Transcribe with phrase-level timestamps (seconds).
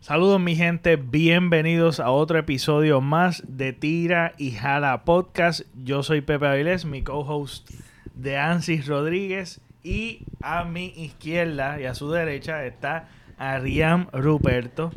[0.00, 5.62] Saludos mi gente, bienvenidos a otro episodio más de Tira y Jala Podcast.
[5.84, 7.70] Yo soy Pepe Avilés, mi co-host
[8.14, 14.90] de Ansis Rodríguez y a mi izquierda y a su derecha está Ariam Ruperto,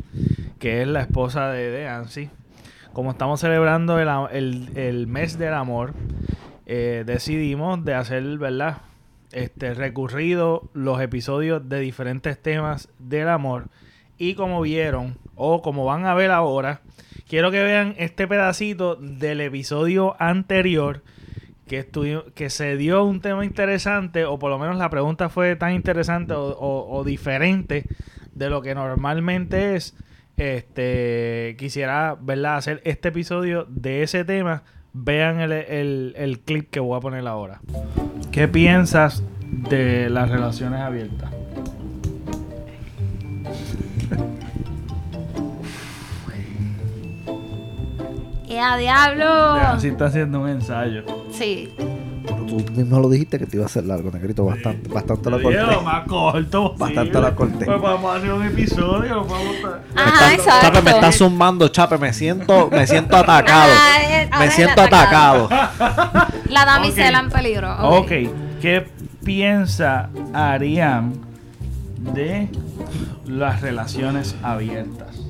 [0.58, 2.30] que es la esposa de, de Ansis.
[2.94, 5.92] Como estamos celebrando el, el- el mes del amor,
[6.64, 8.78] eh, decidimos de hacer, ¿verdad?
[9.32, 13.66] Este recurrido los episodios de diferentes temas del amor.
[14.18, 16.80] Y como vieron, o como van a ver ahora,
[17.28, 21.02] quiero que vean este pedacito del episodio anterior
[21.66, 21.88] que,
[22.34, 26.34] que se dio un tema interesante, o por lo menos la pregunta fue tan interesante
[26.34, 27.84] o, o- o diferente
[28.34, 29.96] de lo que normalmente es.
[30.36, 32.56] Este quisiera ¿verdad?
[32.56, 34.62] hacer este episodio de ese tema.
[34.92, 37.60] Vean el, el- el clip que voy a poner ahora.
[38.30, 39.22] ¿Qué piensas
[39.70, 41.32] de las relaciones abiertas?
[48.54, 49.52] ¡Ea, diablo!
[49.54, 51.02] Así está haciendo un ensayo.
[51.32, 51.74] Sí.
[52.24, 54.44] Pero tú mismo lo dijiste que te iba a hacer largo, negrito.
[54.44, 55.60] Bastante, bastante lo corté.
[55.60, 57.30] Lo más corto Bastante posible.
[57.30, 57.64] lo corté.
[57.66, 59.24] Pues vamos a hacer un episodio.
[59.24, 59.56] Vamos
[59.96, 60.00] a...
[60.00, 60.66] Ajá, exacto.
[60.68, 61.98] Chape, me está zumbando, Chape.
[61.98, 63.72] Me siento, me siento atacado.
[63.72, 65.48] Ajá, eh, me siento atacado.
[66.48, 67.76] La damisela en peligro.
[67.88, 68.10] ok,
[68.62, 68.86] ¿qué
[69.24, 71.12] piensa Ariam
[71.98, 72.48] de
[73.26, 75.24] las relaciones abiertas?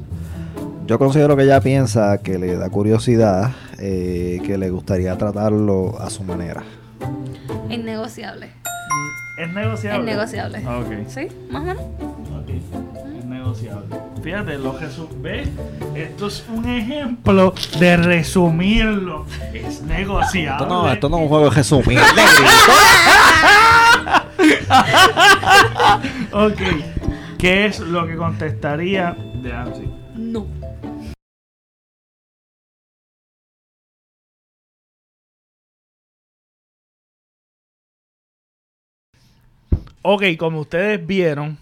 [0.86, 6.10] Yo considero que ella piensa que le da curiosidad, eh, que le gustaría tratarlo a
[6.10, 6.62] su manera.
[7.70, 8.50] Innegociable.
[9.38, 9.98] ¿Es negociable?
[9.98, 10.58] Es negociable.
[10.58, 11.08] Ok.
[11.08, 11.28] ¿Sí?
[11.50, 11.82] Más o menos.
[11.82, 12.50] Ok,
[13.18, 13.96] Es negociable.
[14.22, 15.48] Fíjate, lo Jesús ve.
[15.94, 19.24] Esto es un ejemplo de resumirlo.
[19.54, 20.64] Es negociable.
[20.64, 22.00] Esto no, esto no es un juego de resumir.
[26.32, 26.60] Ok.
[27.38, 30.03] ¿Qué es lo que contestaría de Ansi?
[40.06, 41.56] Ok, como ustedes vieron,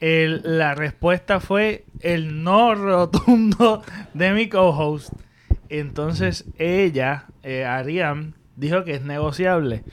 [0.00, 3.84] la respuesta fue el no rotundo
[4.14, 5.12] de mi co-host.
[5.68, 9.84] Entonces ella, eh, Ariam, dijo que es negociable.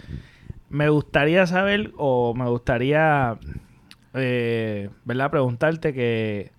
[0.70, 3.38] Me gustaría saber o me gustaría,
[4.16, 5.30] eh, ¿verdad?
[5.30, 6.52] Preguntarte que,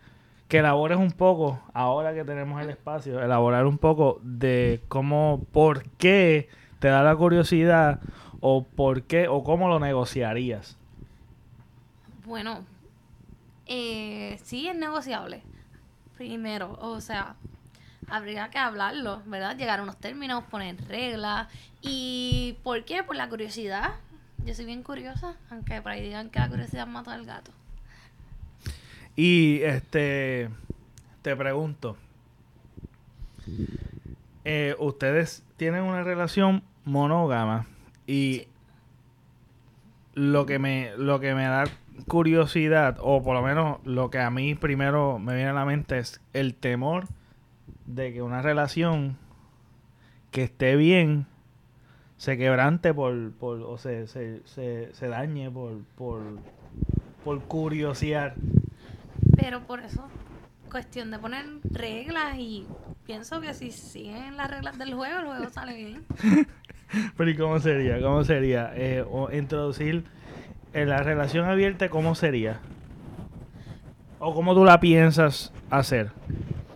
[0.47, 5.83] que elabores un poco, ahora que tenemos el espacio, elaborar un poco de cómo, por
[5.99, 6.49] qué
[6.79, 7.99] te da la curiosidad
[8.39, 10.80] o por qué o cómo lo negociarías.
[12.31, 12.65] Bueno.
[13.67, 15.43] Eh, sí, es negociable.
[16.17, 17.35] Primero, o sea,
[18.07, 19.57] habría que hablarlo, ¿verdad?
[19.57, 21.49] Llegar a unos términos, poner reglas.
[21.83, 23.03] ¿Y por qué?
[23.03, 23.95] Por la curiosidad.
[24.47, 27.51] Yo soy bien curiosa, aunque por ahí digan que la curiosidad mata al gato.
[29.17, 30.51] Y este
[31.23, 31.97] te pregunto,
[34.45, 37.67] eh, ustedes tienen una relación monógama
[38.07, 38.49] y Sí.
[40.15, 41.65] lo que me lo que me da
[42.07, 45.99] curiosidad o por lo menos lo que a mí primero me viene a la mente
[45.99, 47.09] es el temor
[47.87, 49.17] de que una relación
[50.31, 51.27] que esté bien
[52.17, 56.21] se quebrante por, por o se, se, se, se dañe por, por,
[57.25, 58.35] por curiosidad.
[59.37, 60.07] Pero por eso,
[60.71, 62.67] cuestión de poner reglas y
[63.07, 66.05] pienso que si siguen las reglas del juego, el juego sale bien.
[67.17, 68.01] Pero ¿y cómo sería?
[68.01, 68.73] ¿Cómo sería?
[68.75, 70.05] Eh, o introducir
[70.73, 72.61] en la relación abierta, ¿cómo sería?
[74.19, 76.11] ¿O cómo tú la piensas hacer?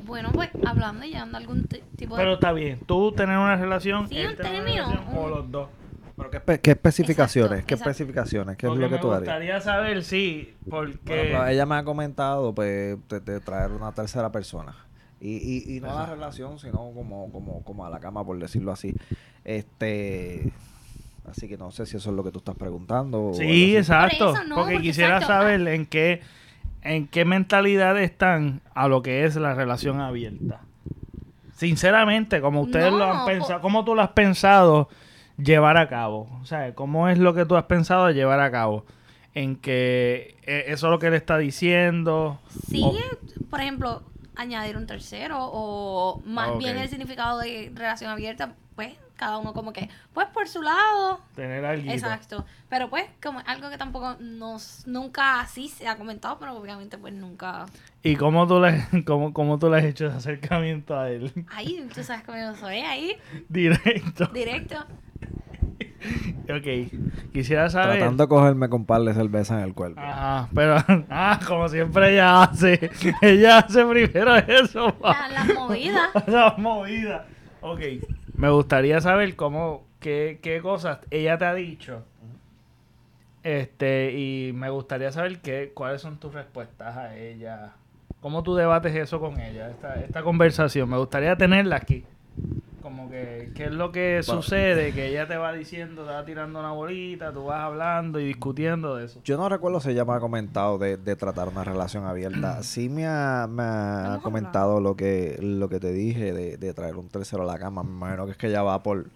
[0.06, 2.34] Bueno, pues hablando y a algún ti- tipo Pero de...
[2.34, 5.50] está bien, tú tener una relación, Sí, él un tener una término, relación, o los
[5.50, 5.68] dos.
[6.16, 7.50] Pero ¿qué, espe- qué especificaciones?
[7.52, 7.90] Exacto, ¿Qué exacto.
[7.90, 8.56] especificaciones?
[8.56, 9.20] ¿Qué Porque es lo que me tú harías?
[9.20, 11.36] gustaría saber, sí, porque...
[11.48, 14.76] Ella me ha comentado pues de, de traer una tercera persona.
[15.20, 15.36] Y,
[15.72, 18.72] y, y no a la relación, sino como, como, como a la cama, por decirlo
[18.72, 18.94] así.
[19.44, 20.52] Este
[21.28, 23.32] así que no sé si eso es lo que tú estás preguntando.
[23.34, 24.26] Sí, exacto.
[24.26, 26.20] Por eso no, porque porque quisiera exacto, saber en qué
[26.82, 30.60] en qué mentalidad están a lo que es la relación abierta.
[31.56, 34.88] Sinceramente, como ustedes lo han pensado, ¿cómo tú lo has pensado
[35.38, 36.28] llevar a cabo?
[36.42, 38.84] O sea, ¿cómo es lo que tú has pensado llevar a cabo?
[39.34, 42.40] En que eh, eso es lo que él está diciendo.
[42.68, 42.94] Sí, o-
[43.50, 44.02] por ejemplo,
[44.36, 49.52] añadir un tercero o más Ah, bien el significado de relación abierta, pues cada uno
[49.52, 51.20] como que, pues por su lado.
[51.34, 51.90] tener algo.
[51.90, 52.44] Exacto.
[52.68, 57.14] Pero pues como algo que tampoco nos nunca así se ha comentado, pero obviamente pues
[57.14, 57.66] nunca.
[58.02, 61.32] ¿Y cómo tú, le, cómo, cómo tú le has hecho ese acercamiento a él?
[61.50, 63.16] Ahí, tú sabes cómo yo soy, ahí,
[63.48, 64.26] Directo.
[64.26, 64.76] directo.
[66.44, 67.32] ok.
[67.32, 67.98] Quisiera saber.
[67.98, 70.00] Tratando de cogerme con par de cerveza en el cuerpo.
[70.00, 70.76] Ajá, pero,
[71.10, 72.90] ah, como siempre ella hace.
[73.22, 74.94] ella hace primero eso.
[74.98, 75.28] pa.
[75.28, 76.10] La, la movida.
[76.26, 77.26] La movida.
[77.60, 77.80] Ok.
[78.36, 82.04] Me gustaría saber cómo, qué, qué cosas ella te ha dicho.
[83.42, 87.72] Este, y me gustaría saber qué, cuáles son tus respuestas a ella.
[88.20, 89.68] ¿Cómo tú debates eso con ella?
[89.68, 90.88] Esta, esta conversación.
[90.88, 92.04] Me gustaría tenerla aquí.
[92.84, 94.92] Como que, ¿qué es lo que sucede?
[94.92, 98.94] Que ella te va diciendo, te va tirando una bolita, tú vas hablando y discutiendo
[98.96, 99.22] de eso.
[99.24, 102.58] Yo no recuerdo si ella me ha comentado de, de tratar una relación abierta.
[102.62, 106.96] Sí me ha, me ha comentado lo que, lo que te dije de, de traer
[106.96, 107.82] un tercero a la cama.
[107.82, 109.06] Me imagino que es que ella va por,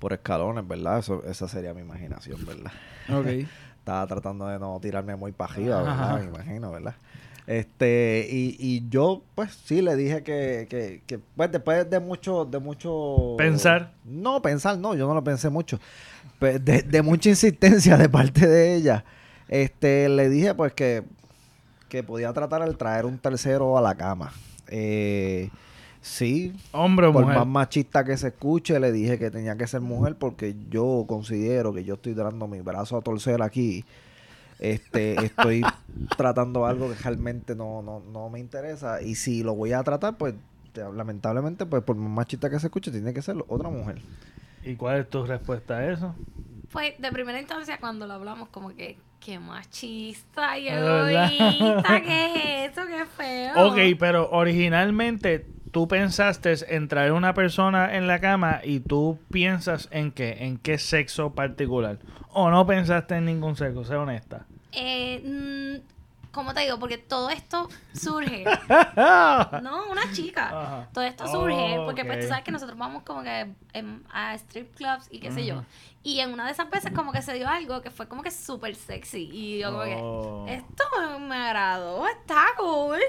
[0.00, 0.98] por escalones, ¿verdad?
[0.98, 2.72] Eso, esa sería mi imaginación, ¿verdad?
[3.16, 3.46] Ok.
[3.78, 6.14] Estaba tratando de no tirarme muy para arriba, Ajá.
[6.14, 6.18] ¿verdad?
[6.18, 6.94] Me imagino, ¿verdad?
[7.46, 12.44] Este, y, y yo, pues sí, le dije que, que, que, pues después de mucho,
[12.46, 13.34] de mucho...
[13.36, 13.92] Pensar.
[14.04, 15.78] No, pensar, no, yo no lo pensé mucho.
[16.38, 19.04] Pe- De, de mucha insistencia de parte de ella,
[19.48, 21.02] este, le dije pues que,
[21.90, 24.32] que podía tratar el traer un tercero a la cama.
[24.68, 25.50] Eh,
[26.00, 27.36] sí, Hombre o por mujer.
[27.38, 31.74] más machista que se escuche, le dije que tenía que ser mujer porque yo considero
[31.74, 33.84] que yo estoy dando mi brazo a torcer aquí.
[34.58, 35.62] Este, estoy
[36.16, 39.02] tratando algo que realmente no, no, no me interesa.
[39.02, 40.34] Y si lo voy a tratar, pues
[40.72, 44.00] te- lamentablemente, pues por más machista que se escuche, tiene que ser otra mujer.
[44.62, 46.14] ¿Y cuál es tu respuesta a eso?
[46.72, 52.72] Pues de primera instancia cuando lo hablamos como que qué machista y egoísta, qué es
[52.72, 53.68] eso, qué feo.
[53.68, 59.88] Ok, pero originalmente tú pensaste en traer una persona en la cama y tú piensas
[59.90, 61.98] en qué, en qué sexo particular.
[62.32, 64.46] O no pensaste en ningún sexo, sé honesta.
[64.70, 65.20] Eh,
[65.82, 66.78] mm, ¿Cómo te digo?
[66.78, 68.44] Porque todo esto surge.
[69.62, 70.46] No, una chica.
[70.46, 70.88] Ajá.
[70.92, 73.52] Todo esto surge Oh, porque pues tú sabes que nosotros vamos como que
[74.12, 75.64] a strip clubs y qué sé yo.
[76.04, 78.30] Y en una de esas veces como que se dio algo que fue como que
[78.30, 79.28] súper sexy.
[79.32, 80.44] Y yo como Oh.
[80.46, 80.84] que, esto
[81.18, 83.00] me, me agradó, está cool.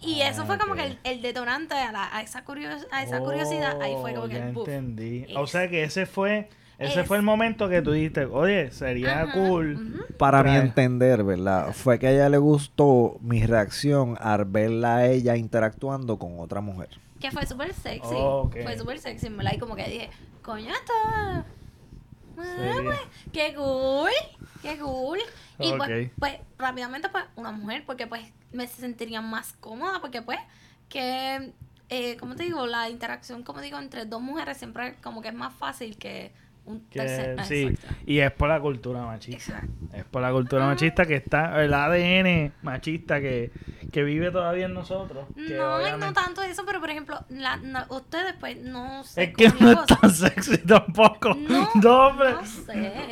[0.00, 0.78] Y Ah, eso fue como ok.
[0.80, 3.80] que el, el detonante a, la- a esa, curios- a esa curiosidad.
[3.80, 5.24] Ahí fue como Oh, que ya el entendí.
[5.28, 6.48] Es- O sea que ese fue
[6.78, 10.04] ese Es- fue el momento que tú dijiste, oye, sería Ajá, cool.
[10.18, 11.72] Para mi entender, ¿verdad?
[11.72, 16.60] Fue que a ella le gustó mi reacción al verla a ella interactuando con otra
[16.60, 16.88] mujer.
[17.20, 18.10] Que fue súper sexy.
[18.12, 18.50] Oh.
[18.50, 19.52] Fue súper sexy, ¿verdad?
[19.54, 20.10] Y como que dije,
[20.42, 20.92] coño, esto...
[21.04, 21.44] ah,
[22.34, 22.98] pues,
[23.32, 24.10] qué cool,
[24.60, 25.18] qué cool.
[25.58, 28.22] Y pues, pues, rápidamente, pues, una mujer, porque pues
[28.52, 30.38] me sentiría más cómoda, porque pues,
[30.88, 31.52] que,
[31.88, 35.34] eh, como te digo, la interacción, como digo, entre dos mujeres siempre como que es
[35.34, 36.32] más fácil que
[36.66, 37.44] un Que, tercer...
[37.44, 37.94] sí, Exacto.
[38.06, 39.58] y es por la cultura machista.
[39.58, 39.96] Exacto.
[39.96, 43.50] Es por la cultura machista que está, el ADN machista que,
[43.92, 45.26] que vive todavía en nosotros.
[45.34, 49.48] que No, no tanto eso, pero por ejemplo, la, ustedes pues no sé Es que
[49.60, 51.34] no es tan sexy tampoco.
[51.34, 52.32] No, No, hombre.
[52.32, 52.72] no sé.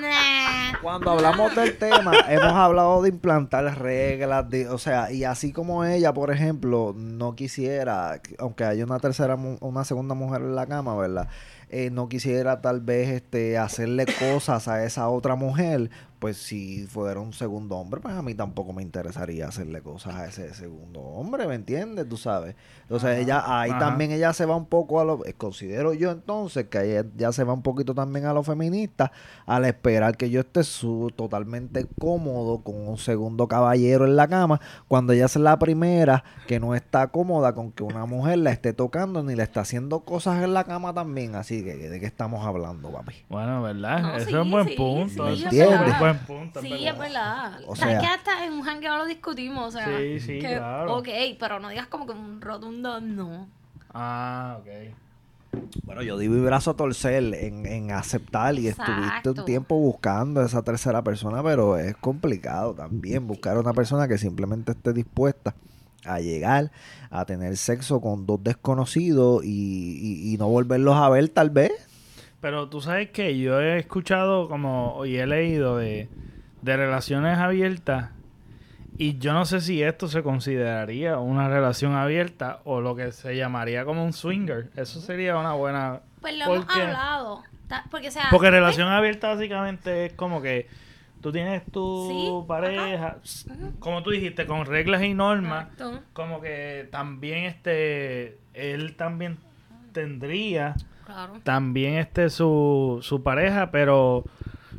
[0.00, 0.78] Nah.
[0.82, 5.84] Cuando hablamos del tema, hemos hablado de implantar reglas, de, o sea, y así como
[5.84, 10.94] ella, por ejemplo, no quisiera, aunque haya una tercera, una segunda mujer en la cama,
[10.96, 11.28] ¿verdad?
[11.70, 15.90] Eh, no quisiera tal vez este hacerle cosas a esa otra mujer,
[16.24, 20.24] pues si fuera un segundo hombre, pues a mí tampoco me interesaría hacerle cosas a
[20.26, 22.08] ese segundo hombre, ¿me entiendes?
[22.08, 22.56] Tú sabes.
[22.80, 23.78] Entonces Ajá, ella, ahí ajá.
[23.78, 27.30] también ella se va un poco a lo, eh, considero yo entonces que ella ya
[27.30, 29.12] se va un poquito también a lo feminista,
[29.44, 34.62] al esperar que yo esté su, totalmente cómodo con un segundo caballero en la cama,
[34.88, 38.72] cuando ella es la primera que no está cómoda con que una mujer la esté
[38.72, 42.46] tocando ni le está haciendo cosas en la cama también, así que ¿de qué estamos
[42.46, 43.12] hablando, papi?
[43.28, 44.00] Bueno, ¿verdad?
[44.00, 45.36] No, Eso sí, es un buen sí, punto.
[45.36, 46.13] sí, eso es es un verdad.
[46.16, 46.60] Buen punto.
[46.60, 47.60] Sí, es verdad.
[47.66, 49.68] O ¿Sabes sea- que hasta en un jangueo lo discutimos?
[49.74, 50.96] O sea, Sí, sí, que, claro.
[50.96, 53.48] Ok, pero no digas como que un rotundo no.
[53.92, 54.68] Ah, ok.
[55.84, 59.44] Bueno, yo di mi brazo a torcer en, en aceptar y estuviste un Exacto.
[59.44, 64.72] tiempo buscando a esa tercera persona, pero es complicado también buscar una persona que simplemente
[64.72, 65.54] esté dispuesta
[66.04, 66.70] a llegar
[67.10, 69.48] a tener sexo con dos desconocidos y,
[70.28, 71.72] y- y no volverlos a ver tal vez.
[72.44, 76.10] Pero tú sabes que yo he escuchado como y he leído de,
[76.60, 78.10] de relaciones abiertas
[78.98, 83.34] y yo no sé si esto se consideraría una relación abierta o lo que se
[83.34, 84.68] llamaría como un swinger.
[84.76, 86.00] Eso sería una buena...
[86.20, 87.42] Pues lo hemos hablado.
[87.90, 90.68] Porque, o sea, Porque relación abierta básicamente es como que
[91.22, 93.20] tú tienes tu Sí, pareja,
[93.78, 96.02] como tú dijiste, con reglas y normas, Exacto.
[96.12, 99.38] como que también este, él también
[99.92, 100.74] tendría
[101.04, 101.40] Claro.
[101.42, 104.24] también este su, su pareja, pero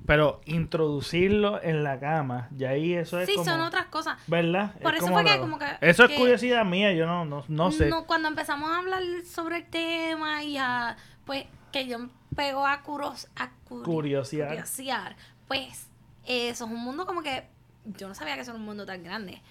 [0.06, 4.18] pero introducirlo en la cama, y ahí eso es Sí, como, son otras cosas.
[4.28, 4.74] ¿verdad?
[4.82, 7.72] Por Es eso fue que como que- Eso es curiosidad mía, yo no no, no
[7.72, 7.90] sé.
[7.90, 11.98] No, cuando empezamos a hablar sobre el tema y a, pues, que yo
[12.36, 14.50] pego a, curos, a Curiosear.
[14.50, 15.16] curiosear,
[15.48, 15.88] pues
[16.26, 17.48] eso es un mundo como que
[17.86, 19.42] yo no sabía que eso era un mundo tan grande.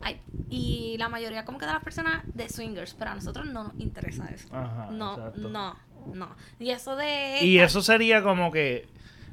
[0.00, 3.64] Ay, y la mayoría como que de las personas de swingers, pero a nosotros no
[3.64, 4.48] nos interesa eso.
[4.54, 5.48] Ajá, no, exacto.
[5.48, 5.76] no,
[6.12, 6.28] no.
[6.58, 7.38] Y eso de...
[7.42, 8.86] Y eso sería como que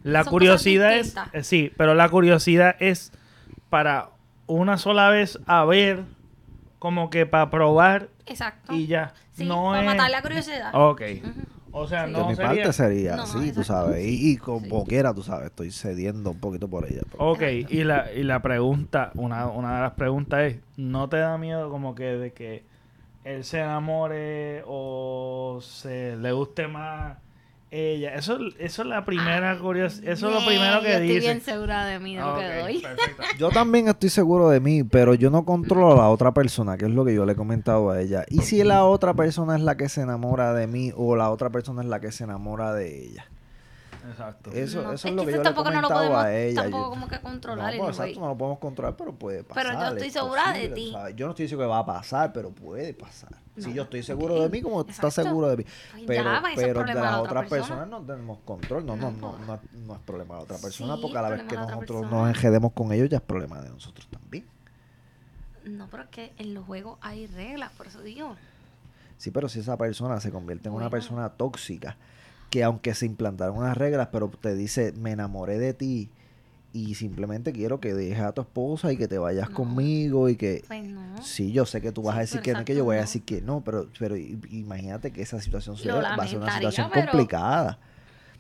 [0.03, 3.11] la Son curiosidad es, eh, sí, pero la curiosidad es
[3.69, 4.09] para
[4.47, 6.03] una sola vez a ver,
[6.79, 8.73] como que para probar Exacto.
[8.73, 9.13] y ya.
[9.33, 9.85] Sí, no para es...
[9.85, 10.71] matar la curiosidad.
[10.73, 11.01] Ok.
[11.23, 11.31] Ujú.
[11.73, 12.11] O sea, Sí.
[12.11, 12.49] de no mi sería...
[12.49, 14.03] parte sería No, así, tú sabes.
[14.05, 14.87] Y, y como Sí.
[14.89, 17.01] quiera, tú sabes, estoy cediendo un poquito por ella.
[17.09, 21.17] pero- Ok, y la, y la pregunta, una, una de las preguntas es, ¿no te
[21.17, 22.65] da miedo como que de que
[23.23, 27.17] él se enamore o se le guste más
[27.69, 28.15] ella?
[28.15, 31.19] Eso, eso es la primera curiosidad, eso es lo primero que yo Estoy dice.
[31.19, 32.79] bien segura de mí, de lo que doy.
[32.81, 33.23] perfecto.
[33.39, 36.85] Yo también estoy seguro de mí, pero yo no controlo a la otra persona, que
[36.85, 38.25] es lo que yo le he comentado a ella.
[38.27, 41.49] ¿Y si la otra persona es la que se enamora de mí o la otra
[41.49, 43.25] persona es la que se enamora de ella?
[44.10, 44.51] Exacto.
[44.51, 46.36] Eso, No, eso es lo que eso yo le he tampoco no lo podemos a
[46.36, 46.62] ella.
[46.63, 47.89] tampoco Yo- como que No, controlar anyway.
[47.89, 49.63] exacto, no lo podemos controlar, pero puede pasar.
[49.63, 50.91] Pero yo estoy es segura de ti.
[50.91, 51.15] ¿sabes?
[51.15, 53.29] Yo no estoy diciendo que va a pasar, pero puede pasar.
[53.58, 55.63] Si No, yo estoy seguro de mí, como tú estás seguro de mí.
[55.63, 57.79] Pues Pero, ya, pues, pero de las la otra otras persona.
[57.81, 58.86] personas no tenemos control.
[58.86, 59.48] No, no, No, no, pues.
[59.48, 61.79] no, es- no problema de la otra persona, Sí, porque a la vez que nosotros
[62.01, 62.10] persona.
[62.10, 64.46] nos enjedemos con ellos, ya es problema de nosotros también.
[65.65, 68.36] No, pero es que en los juegos hay reglas, por eso digo.
[69.17, 71.98] Sí, pero si esa persona se convierte en una persona tóxica,
[72.51, 76.10] que aunque se implantaron unas reglas, pero te dice, me enamoré de ti
[76.74, 79.55] y simplemente quiero que dejes a tu esposa y que te vayas No.
[79.55, 80.63] conmigo y que...
[80.67, 81.22] Pues no.
[81.24, 83.01] Sí, yo sé que tú vas Sí, a decir que no, que yo voy a
[83.01, 86.89] decir que no, pero, pero imagínate que esa situación sea- va a ser una situación
[86.93, 87.79] pero- complicada.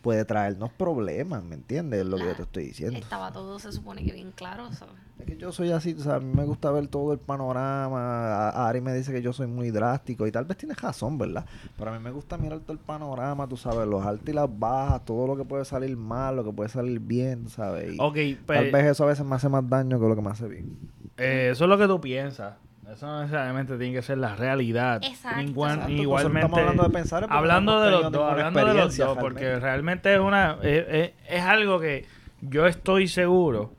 [0.01, 2.01] Puede traernos problemas, ¿me entiendes?
[2.01, 2.97] Es lo que yo te estoy diciendo.
[2.99, 4.71] Estaba todo, se supone que bien claro.
[4.71, 4.87] so.
[5.19, 8.49] Es que yo soy así, o sea, a mí me gusta ver todo el panorama.
[8.49, 11.45] A- Ari me dice que yo soy muy drástico y tal vez tienes razón, ¿verdad?
[11.77, 14.49] Pero a mí me gusta mirar todo el panorama, tú sabes, los altos y las
[14.59, 17.93] bajas, todo lo que puede salir mal, lo que puede salir bien, ¿sabes?
[17.93, 20.21] Y Ok, tal pues, vez eso a veces me hace más daño que lo que
[20.23, 20.75] me hace bien.
[21.17, 22.55] eh, eso es lo que tú piensas.
[22.93, 25.01] Eso no necesariamente tiene que ser la realidad.
[25.03, 25.41] Exacto.
[25.41, 28.73] Igual- Exacto, eso igualmente, estamos hablando de pensar, hablando de los dos, hablando de los
[28.75, 30.09] experiencia dos, porque realmente.
[30.09, 32.05] realmente es una es, es- es algo que
[32.41, 33.73] yo estoy seguro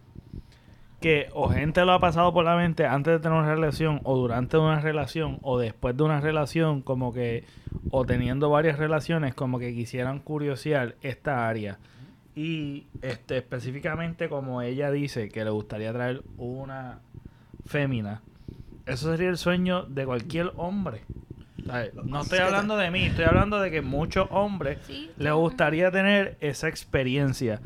[1.00, 4.16] que o gente lo ha pasado por la mente antes de tener una relación o
[4.16, 7.44] durante una relación o después de una relación como que
[7.90, 11.78] o teniendo varias relaciones como que quisieran curiosear esta área
[12.36, 17.00] y este específicamente como ella dice que le gustaría traer una
[17.66, 18.22] fémina
[18.86, 21.02] eso sería el sueño de cualquier hombre
[22.04, 26.36] no estoy hablando de mí estoy hablando de que muchos hombres Sí, le gustaría tener
[26.40, 27.60] esa experiencia.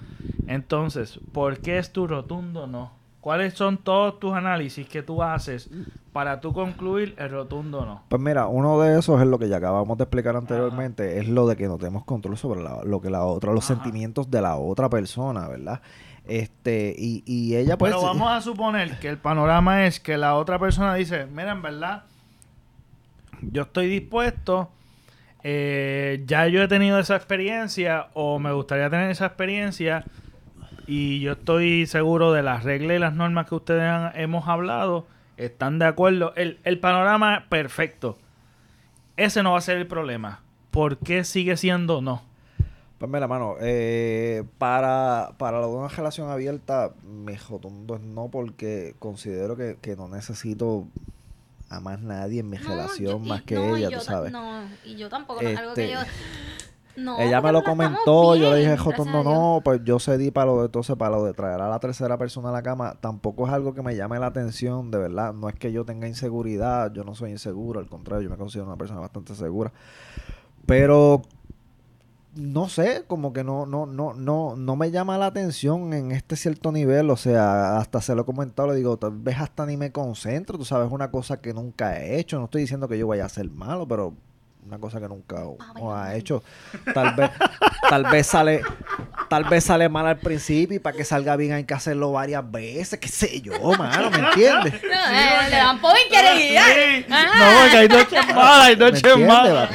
[0.46, 2.92] Entonces, ¿por qué es tu rotundo no?
[3.20, 5.68] ¿Cuáles son todos tus análisis que tú haces
[6.12, 8.02] para tú concluir el rotundo no?
[8.08, 11.46] Pues mira, uno de esos es lo que ya acabamos de explicar anteriormente, es lo
[11.48, 13.74] de que no tenemos control sobre la- lo que la otra, los Ajá.
[13.82, 15.80] sentimientos de la otra persona, ¿verdad?
[16.26, 17.92] Este, y, y ella pues...
[17.92, 21.62] Pero vamos a suponer que el panorama es que la otra persona dice, mira, en
[21.62, 22.04] verdad,
[23.42, 24.70] yo estoy dispuesto,
[25.44, 30.04] eh, ya yo he tenido esa experiencia o me gustaría tener esa experiencia
[30.88, 35.06] y yo estoy seguro de las reglas y las normas que ustedes han- hemos hablado,
[35.36, 38.18] están de acuerdo, el, el panorama perfecto.
[39.16, 40.40] Ese no va a ser el problema.
[40.70, 42.22] ¿Por qué sigue siendo no?
[42.98, 48.28] Pues mira, mano, eh, para, para lo de una relación abierta, mi rotundo es no
[48.28, 50.86] porque considero que, que no necesito
[51.68, 54.32] a más nadie en mi No, relación yo- más que no, ella, tú sabes.
[54.32, 56.00] No, y yo tampoco, no es algo que Este, yo...
[56.96, 60.60] No, ella me lo comentó, yo le dije, Jotondo, no, pues yo cedí para lo
[60.60, 62.96] de entonces para lo de traer a la tercera persona a la cama.
[63.02, 65.34] Tampoco es algo que me llame la atención, de verdad.
[65.34, 68.66] No es que yo tenga inseguridad, yo no soy inseguro, al contrario, yo me considero
[68.66, 69.72] una persona bastante segura.
[70.64, 71.20] Pero
[72.36, 76.36] no sé, como que no, no, no, no, no me llama la atención en este
[76.36, 77.10] cierto nivel.
[77.10, 80.58] O sea, hasta se lo he comentado, le digo, tal vez hasta ni me concentro,
[80.58, 82.38] tú sabes, una cosa que nunca he hecho.
[82.38, 84.14] No estoy diciendo que yo vaya a ser malo, pero
[84.66, 86.42] una cosa que nunca o ha hecho.
[86.92, 87.30] Tal vez,
[87.88, 88.62] tal vez sale,
[89.28, 92.50] tal vez sale mal al principio y para que salga bien hay que hacerlo varias
[92.50, 94.74] veces, qué sé yo, mano, ¿me entiendes?
[94.82, 97.08] No, eh, le dan quiere guiar.
[97.08, 99.70] No, porque hay noches malas, hay ¿Me noches malas.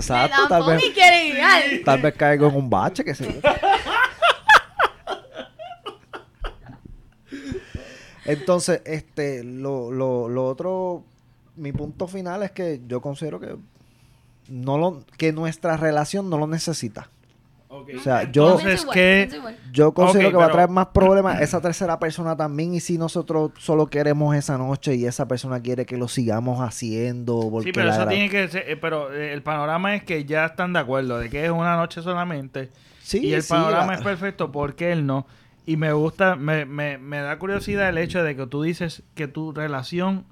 [0.00, 0.82] Exacto, tal vez,
[1.72, 3.50] y tal vez caigo en un bache, sé yo.
[8.24, 11.04] Entonces, este, lo, lo, lo otro,
[11.56, 13.56] mi punto final es que yo considero que
[14.48, 17.10] no lo, que nuestra relación no lo necesita.
[17.72, 19.56] O sea, yo- Entonces, igual, ¿qué- pienso igual.
[19.72, 22.74] Yo considero que va a traer más problemas esa tercera persona también.
[22.74, 27.48] Y si nosotros solo queremos esa noche y esa persona quiere que lo sigamos haciendo.
[27.48, 30.46] Porque Sí, pero eso tiene que ser, eh, pero eh, el panorama es que ya
[30.46, 32.70] están de acuerdo de que es una noche solamente
[33.02, 35.26] Sí, y el sí, panorama la- es perfecto porque él no.
[35.64, 39.28] Y me gusta, me, me, me da curiosidad el hecho de que tú dices que
[39.28, 40.24] tu relación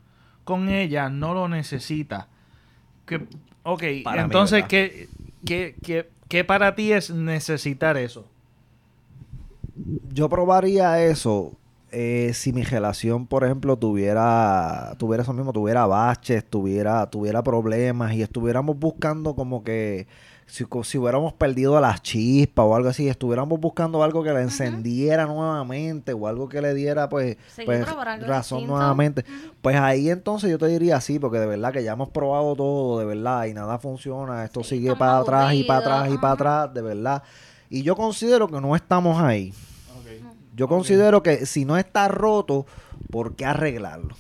[0.43, 2.27] con ella no lo necesita.
[3.07, 3.27] Que,
[3.63, 4.69] ok, Para mí, entonces, ¿verdad?
[4.69, 5.09] ¿qué,
[5.47, 8.27] qué, qué, qué para ti es necesitar eso?
[10.13, 11.59] Yo probaría eso
[11.91, 18.13] eh, si mi relación, por ejemplo, tuviera tuviera eso mismo, tuviera baches, tuviera tuviera problemas
[18.13, 20.07] y estuviéramos buscando como que
[20.51, 24.41] si, co- si hubiéramos perdido las chispas o algo así, estuviéramos buscando algo que la
[24.43, 27.37] encendiera nuevamente o algo que le diera pues,
[27.67, 27.81] pues
[28.27, 28.77] razón distinto.
[28.79, 29.25] nuevamente.
[29.63, 32.99] Pues ahí entonces yo te diría sí, porque de verdad que ya hemos probado todo,
[32.99, 36.33] de verdad, y nada funciona, esto Sí, sigue para atrás y para atrás y para
[36.33, 37.23] atrás, de verdad.
[37.71, 39.53] Y yo considero que no estamos ahí.
[40.57, 42.65] Yo considero que si no está roto,
[43.11, 44.17] ¿por qué arreglarlo?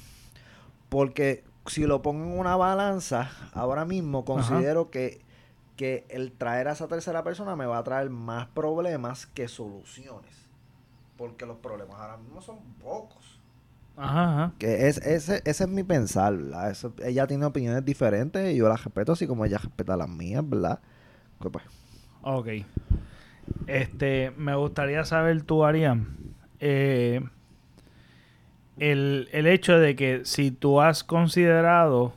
[0.88, 5.20] Porque si lo pongo en una balanza, ahora mismo considero que,
[5.78, 10.48] que el traer a esa tercera persona me va a traer más problemas que soluciones.
[11.18, 13.40] Porque los problemas ahora mismo son pocos.
[13.96, 14.54] Ajá, ajá.
[14.58, 16.70] Que es, ese, ese es mi pensar, ¿verdad?
[16.70, 20.48] Eso- ella tiene opiniones diferentes y yo las respeto así como ella respeta las mías,
[20.48, 20.80] ¿verdad?
[21.42, 21.64] Que pues,
[22.22, 22.48] Ok.
[23.66, 26.16] Este, me gustaría saber tú, Arián,
[26.60, 27.20] eh,
[28.78, 32.14] el, el hecho de que si tú has considerado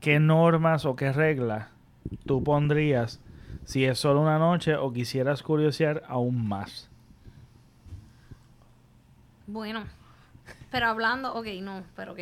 [0.00, 1.68] qué normas o qué reglas
[2.26, 3.20] tú pondrías
[3.64, 6.88] si es solo una noche o quisieras curiosear aún más.
[9.46, 9.84] Bueno,
[10.70, 12.20] pero hablando, ok, no, pero ok.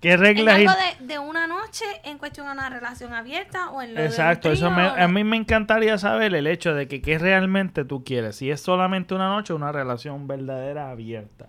[0.00, 0.56] ¿Qué ¿En reglas?
[0.56, 4.00] algo y- de, de una noche en cuestión de una relación abierta o en lo
[4.00, 7.84] de Exacto, eso me- a mí me encantaría saber el hecho de que qué realmente
[7.84, 8.36] tú quieres.
[8.36, 11.46] Si es solamente una noche o una relación verdadera abierta.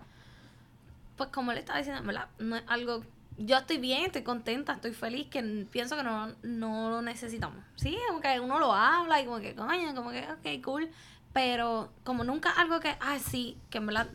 [1.16, 2.26] Pues como le estaba diciendo, ¿verdad?
[2.38, 3.04] No es algo...
[3.38, 7.64] Yo estoy bien, estoy contenta, estoy feliz, que pienso que no, no lo necesitamos.
[7.76, 10.90] Sí, como que uno lo habla y como que, coño, como que, ok, cool.
[11.32, 14.08] Pero como nunca algo que, ah, sí, que en verdad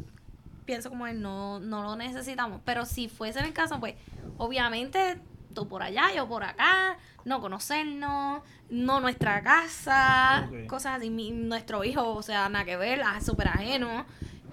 [0.65, 2.61] pienso como que no, no lo necesitamos.
[2.63, 3.95] Pero si fuese en el caso, pues,
[4.37, 5.19] obviamente,
[5.53, 11.83] tú por allá, yo por acá, no conocernos, no nuestra casa, cosas así, mi- nuestro
[11.83, 14.05] hijo, o sea, nada que ver, ah, súper ajeno.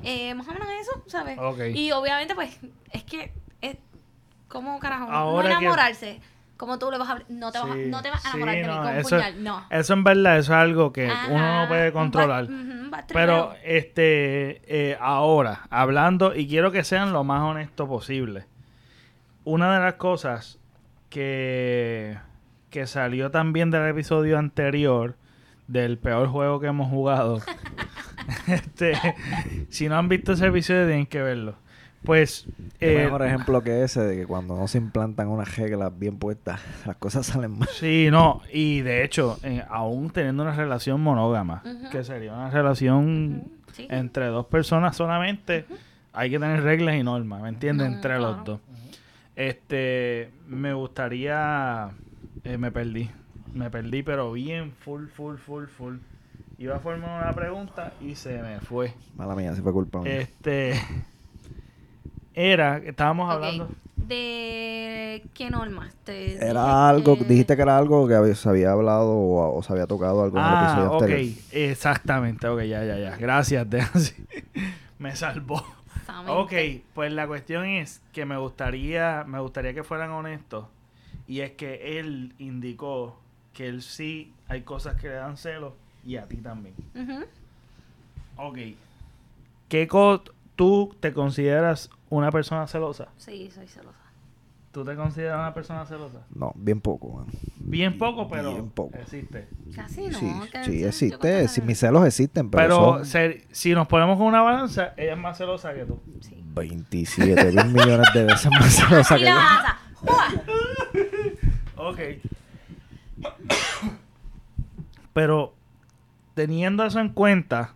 [0.02, 1.38] Eh, más o menos eso, ¿sabes?
[1.76, 2.58] Y obviamente, pues,
[2.92, 3.76] es que es
[4.54, 6.20] como carajo, Ahora no que- enamorarse.
[6.56, 8.54] Como tú le vas a no te vas, a, no te vas a sí, enamorar
[8.54, 9.66] de mí no, con eso- puñal, no.
[9.70, 12.46] Eso en verdad, eso es algo que Ajá, uno no puede controlar.
[13.12, 14.62] Pero, este,
[14.92, 18.46] eh, ahora, hablando, y quiero que sean lo más honesto posible.
[19.42, 20.60] Una de las cosas
[21.10, 22.16] que,
[22.70, 25.16] que salió también del episodio anterior,
[25.66, 27.40] del peor juego que hemos jugado.
[28.46, 28.94] este,
[29.70, 31.56] si no han visto ese episodio, tienen que verlo.
[32.04, 32.46] Pues,
[32.78, 36.18] qué eh, mejor ejemplo que ese de que cuando no se implantan unas reglas bien
[36.18, 37.68] puestas, las cosas salen mal.
[37.68, 43.44] Sí, no, y de hecho, eh, aún teniendo una relación monógama, que sería una relación
[43.72, 43.86] sí.
[43.90, 45.64] entre dos personas solamente,
[46.12, 47.86] hay que tener reglas y normas, ¿me entiendes?
[47.86, 48.60] Entre los dos.
[49.34, 51.90] Este, me gustaría,
[52.44, 53.10] eh, me perdí,
[53.52, 55.96] me perdí, pero bien, full, full, full, full.
[56.58, 58.92] Iba a formar una pregunta y se me fue.
[59.16, 60.20] Mala mía, si fue culpa mía.
[60.20, 60.80] Este,
[62.34, 63.68] era, estábamos hablando.
[63.96, 65.94] ¿De qué normas?
[66.04, 69.56] Te dije Era algo, que- dijiste que era algo que había- se había hablado o,
[69.56, 71.38] o se había tocado algo en el Ah, episodio ok, anterior.
[71.52, 73.16] exactamente, ok, ya, ya, ya.
[73.16, 74.14] Gracias, Nancy.
[74.98, 75.64] me salvó.
[76.00, 76.78] Exactamente.
[76.80, 80.66] Ok, pues la cuestión es que me gustaría, me gustaría que fueran honestos.
[81.26, 83.18] Y es que él indicó
[83.54, 85.72] que él sí hay cosas que le dan celos
[86.04, 86.74] y a ti también.
[86.94, 87.24] Ujú.
[88.36, 88.58] Ok.
[89.68, 90.22] ¿Qué co
[90.56, 93.08] tú te consideras una persona celosa?
[93.16, 93.98] Sí, soy celosa.
[94.72, 96.26] ¿Tú te consideras una persona celosa?
[96.34, 97.26] No, bien poco, mano.
[97.58, 98.96] Bien poco, pero Bien poco.
[98.98, 99.48] existe.
[99.74, 100.18] Casi no.
[100.18, 100.32] sí,
[100.64, 101.46] sí existe.
[101.48, 105.12] Sí, mis celos existen, pero, Pero son ser- si nos ponemos con una balanza, ella
[105.12, 106.00] es más celosa que tú.
[106.20, 106.42] Sí.
[106.54, 109.28] 27 mil millones de veces más celosa que yo.
[109.28, 109.78] balanza.
[109.94, 110.28] ¡Jua!
[111.76, 111.98] Ok.
[115.12, 115.54] Pero
[116.34, 117.74] teniendo eso en cuenta,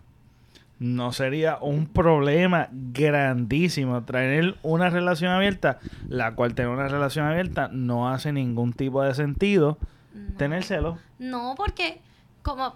[0.79, 7.69] no sería un problema grandísimo traer una relación abierta, la cual tener una relación abierta
[7.71, 9.77] no hace ningún tipo de sentido.
[10.13, 10.37] No.
[10.37, 10.97] Tener celos.
[11.19, 12.01] No, porque
[12.41, 12.75] como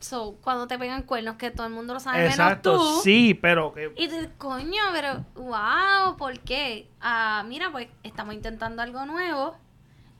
[0.00, 3.00] so, cuando te pegan cuernos que todo el mundo lo sabe Exacto, menos tú.
[3.02, 6.86] sí, pero que Y tú, coño, pero wow, ¿por qué?
[7.00, 9.56] Ah, mira, pues estamos intentando algo nuevo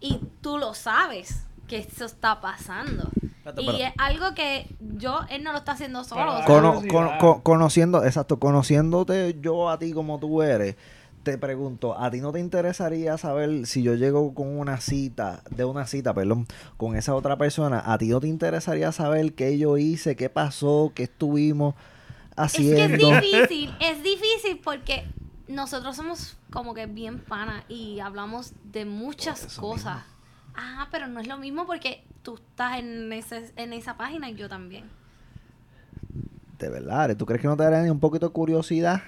[0.00, 3.08] y tú lo sabes que eso está pasando.
[3.56, 6.20] Y es algo que yo, él no lo está haciendo solo.
[6.22, 7.18] Pero- o sea, Cono- curiosidad.
[7.18, 10.76] con- con- conociendo, exacto, conociéndote yo a ti como tú eres,
[11.22, 15.64] te pregunto, ¿a ti no te interesaría saber si yo llego con una cita, de
[15.64, 19.76] una cita, perdón, con esa otra persona, ¿a ti no te interesaría saber qué yo
[19.76, 21.74] hice, qué pasó, qué estuvimos
[22.36, 23.20] es que es haciendo?
[23.20, 25.06] difícil, es difícil porque
[25.48, 30.02] nosotros somos como que bien panas y hablamos de muchas cosas.
[30.54, 34.34] Ah, pero no es lo mismo porque tú estás en, ese, en esa página y
[34.34, 34.84] yo también.
[36.58, 39.00] De verdad, ¿tú crees que no te daría ni un poquito de curiosidad?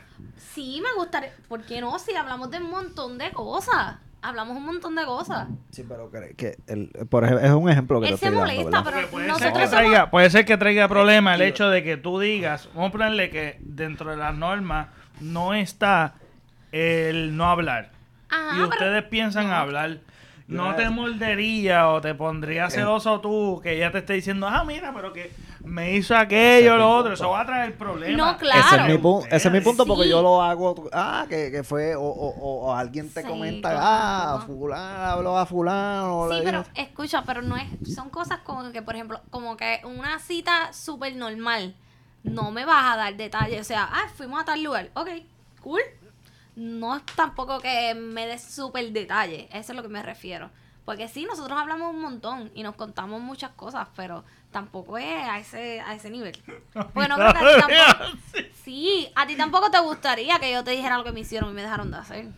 [0.55, 1.35] Sí, me gustaría.
[1.47, 1.99] ¿Por qué no?
[1.99, 3.97] Si hablamos de un montón de cosas.
[4.23, 5.49] Hablamos un montón de cosas.
[5.71, 8.41] Sí, pero que, que el, por ejemplo, es un ejemplo que Él te se dando,
[8.41, 11.83] molesta, pero puede, ser que somos- traiga, puede ser que traiga problema el hecho de
[11.85, 14.89] que tú digas, vamos a ponerle que dentro de las normas
[15.21, 16.15] no está
[16.73, 17.91] el no hablar.
[18.31, 19.55] Ajá, y pero- ustedes piensan no.
[19.57, 19.99] hablar.
[20.51, 24.93] No te mordería o te pondría celoso tú que ella te esté diciendo, ah, mira,
[24.95, 25.31] pero que
[25.65, 27.13] me hizo aquello, lo otro.
[27.13, 28.17] Eso va a traer problemas.
[28.17, 28.61] No, claro.
[28.61, 30.09] Ese es mi, pu- ese es mi punto porque Sí.
[30.11, 33.71] yo lo hago, ah, que, que fue, o, o, o- o alguien te Sí, comenta,
[33.79, 36.29] ah, fulano habló a fulano.
[36.31, 39.81] Sí, pero dijo- escucha, pero no es, son cosas como que, por ejemplo, como que
[39.85, 41.75] una cita súper normal,
[42.25, 45.09] no me vas a dar detalles, o sea, ah, fuimos a tal lugar, ok,
[45.61, 45.81] cool.
[46.61, 50.51] No es tampoco que me des súper detalle, eso es lo que me refiero.
[50.85, 55.39] Porque sí, nosotros hablamos un montón y nos contamos muchas cosas, pero tampoco es a
[55.39, 56.37] ese, a ese nivel.
[56.93, 58.19] Bueno, creo que a ti tampoco.
[58.63, 61.55] Sí, a ti tampoco te gustaría que yo te dijera lo que me hicieron y
[61.55, 62.29] me dejaron de hacer.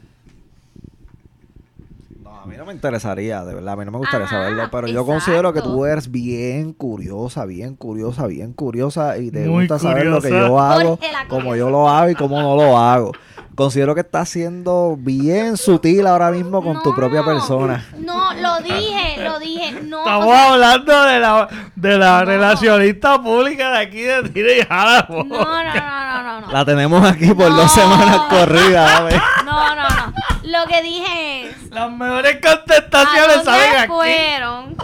[2.33, 4.63] No, a mí no me interesaría, de verdad, a mí no me gustaría Ajá, saberlo,
[4.71, 5.13] pero yo exacto.
[5.13, 10.07] considero que tú eres bien curiosa, bien curiosa, bien curiosa y te Muy gusta saber
[10.07, 11.57] lo que yo hago, curiosa.
[11.57, 13.13] yo lo hago y cómo no lo hago.
[13.55, 17.87] Considero que estás siendo bien sutil ahora mismo con tu propia persona.
[17.99, 19.73] No, lo dije, dije.
[19.83, 22.25] No, o Estamos sea, hablando de la, de la No.
[22.25, 25.07] relacionista pública de aquí de Tira y Jala.
[25.09, 26.53] no, no, no, no, no.
[26.53, 27.57] La tenemos aquí por No.
[27.57, 29.03] dos semanas corridas.
[29.45, 30.13] No, no, no.
[30.45, 31.71] Lo que dije es.
[31.71, 33.87] Las mejores ¿A contestaciones dónde aquí.
[33.89, 34.77] fueron?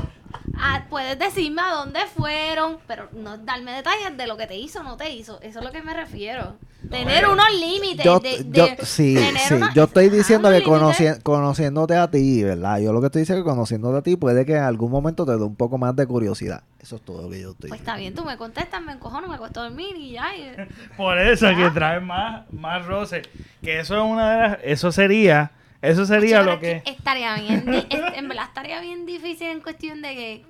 [0.60, 4.80] Ah, puedes decirme a dónde fueron, pero no darme detalles de lo que te hizo
[4.80, 5.40] o no te hizo.
[5.40, 6.56] Eso es lo que me refiero.
[6.90, 8.04] Tener unos límites.
[8.04, 9.54] Yo, de, yo, de- sí, tener sí.
[9.54, 11.22] unos- Yo estoy diciendo que conoci- límites.
[11.22, 12.78] conociéndote a ti, ¿verdad?
[12.80, 15.24] Yo lo que estoy diciendo es que conociéndote a ti puede que en algún momento
[15.26, 16.62] te dé un poco más de curiosidad.
[16.80, 19.28] Eso es todo lo que yo estoy Pues está bien, tú me contestas, me encojono,
[19.28, 20.34] me acuesto a dormir y ya.
[20.36, 20.52] y-
[20.96, 23.22] Por eso que trae más, más roce.
[23.62, 24.58] Que eso es una de las.
[24.64, 25.52] Eso sería.
[25.80, 26.72] Eso sería Oye, lo que.
[26.72, 30.44] es que estaría bien, en verdad estaría bien difícil en cuestión de que,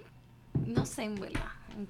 [0.66, 1.40] no sé, en verdad,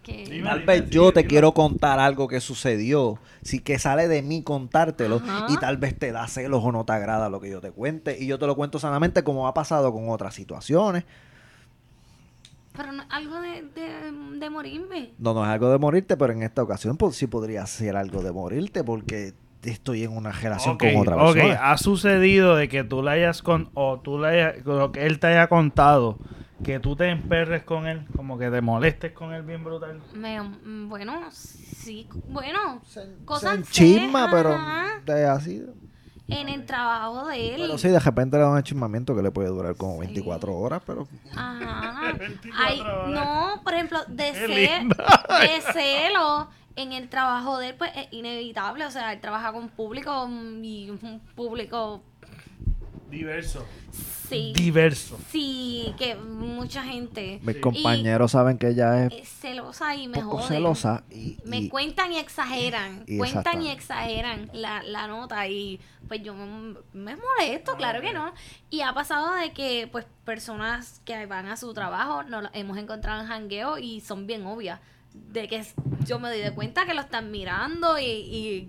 [0.07, 0.42] Dime.
[0.42, 5.16] Tal vez yo te quiero contar algo que sucedió, sí que sale de mí contártelo
[5.16, 5.46] Ajá.
[5.48, 8.16] y tal vez te da celos o no te agrada lo que yo te cuente
[8.18, 11.05] y yo te lo cuento sanamente como ha pasado con otras situaciones.
[12.77, 15.11] Pero no, algo de, de, de morirme.
[15.18, 18.22] No, no es algo de morirte, pero en esta ocasión pues, sí podría ser algo
[18.22, 21.70] de morirte porque estoy en una relación Ok, con otra ok, persona.
[21.72, 25.18] ha sucedido de que tú le hayas con o tú le hayas, lo que él
[25.18, 26.18] te haya contado
[26.64, 30.01] que tú te emperres con él, como que te molestes con él bien brutal.
[30.14, 34.87] Me, mm, bueno, sí, bueno, Se, cosas se serias, pero ajá.
[35.07, 35.64] de así.
[36.31, 37.61] en el trabajo de él.
[37.62, 39.99] Pero sí, de repente le da un enchismamiento que le puede durar como Sí.
[40.01, 42.12] 24 horas, pero Ajá.
[42.18, 43.09] 24 Ay, horas.
[43.09, 45.25] no, por ejemplo, de, Qué ce- linda.
[45.40, 48.85] de celo en el trabajo de él, pues es inevitable.
[48.85, 52.03] O sea, él trabaja con público mm, y un público,
[53.11, 53.64] Diverso.
[54.29, 55.18] sí, Diverso.
[55.31, 57.61] sí, que mucha gente mis Sí.
[57.62, 60.49] compañeros saben que ella es es celosa y me poco joden.
[60.49, 65.81] celosa y, Me y- cuentan y exageran, y cuentan y exageran la, la nota y
[66.07, 68.33] pues yo me, me molesto, claro que no.
[68.71, 73.23] Y ha pasado de que pues personas que van a su trabajo nos hemos encontrado
[73.23, 74.81] en jangueo y son bien obvias.
[75.14, 75.64] De que
[76.07, 78.68] yo me doy de cuenta que lo están mirando y, y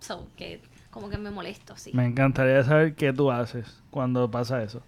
[0.00, 0.60] so, que
[0.96, 1.90] como que me molesto, sí.
[1.92, 4.80] Me encantaría saber qué tú haces cuando pasa eso.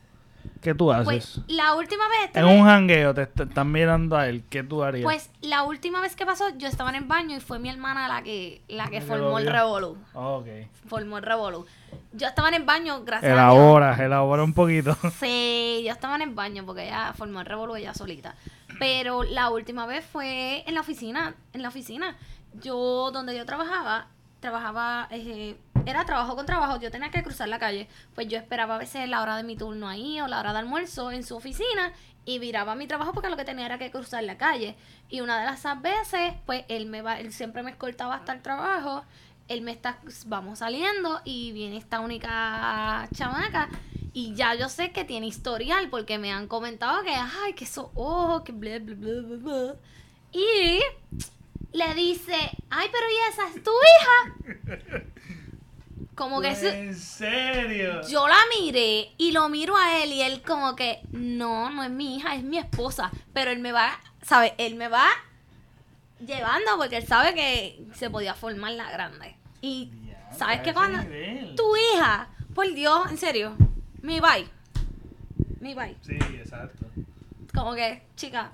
[0.63, 1.05] ¿Qué tú haces?
[1.05, 2.31] Pues la última vez...
[2.35, 5.05] en un jangueo te est- están mirando a él, ¿qué tú harías?
[5.05, 8.09] Pues la última vez que pasó, yo estaba en el baño y fue mi hermana
[8.09, 9.53] la que, la que formó el vio.
[9.53, 9.99] revolú.
[10.15, 10.47] ok.
[10.87, 11.67] formó el revolú.
[12.13, 13.53] Yo estaba en el baño, gracias a Dios.
[13.55, 14.97] Elabora, elabora un poquito.
[15.21, 18.35] Sí, yo estaba en el baño porque ella formó el revolú ella solita.
[18.79, 22.17] Pero la última vez fue en la oficina, en la oficina.
[22.55, 24.07] Yo, donde yo trabajaba,
[24.41, 27.89] trabajaba, eh, era trabajo con trabajo, yo tenía que cruzar la calle.
[28.15, 30.59] Pues yo esperaba a veces la hora de mi turno ahí o la hora de
[30.59, 31.93] almuerzo en su oficina
[32.25, 34.77] y viraba mi trabajo porque lo que tenía era que cruzar la calle.
[35.09, 38.43] Y una de esas veces, pues él me va, él siempre me escoltaba hasta el
[38.43, 39.05] trabajo.
[39.49, 43.71] Él me está, vamos saliendo y viene esta única chamaca
[44.13, 47.87] y ya yo sé que tiene historial porque me han comentado que, ay, que esos
[47.95, 49.75] ojos, que bla, bla, bla, bla, bla.
[50.33, 50.81] Y
[51.73, 52.35] le dice,
[52.71, 54.79] ay, pero ¿y esa es tu hija?
[56.15, 58.01] Como que ¿En serio?
[58.09, 61.91] yo la miré y lo miro a él y él como que, no, no es
[61.91, 63.13] mi hija, es mi esposa.
[63.33, 64.53] Pero él me va, ¿sabes?
[64.59, 65.07] Él me va
[66.19, 69.37] llevando porque él sabe que se podía formar la grande.
[69.61, 70.75] Y, Ya, ¿sabes qué?
[70.75, 71.55] Cuando nivel.
[71.55, 73.57] tu hija, por Dios, en serio,
[74.03, 74.49] mi bye.
[75.61, 75.97] Mi bye.
[76.03, 76.87] Sí, exacto.
[77.55, 78.51] Como que, chica,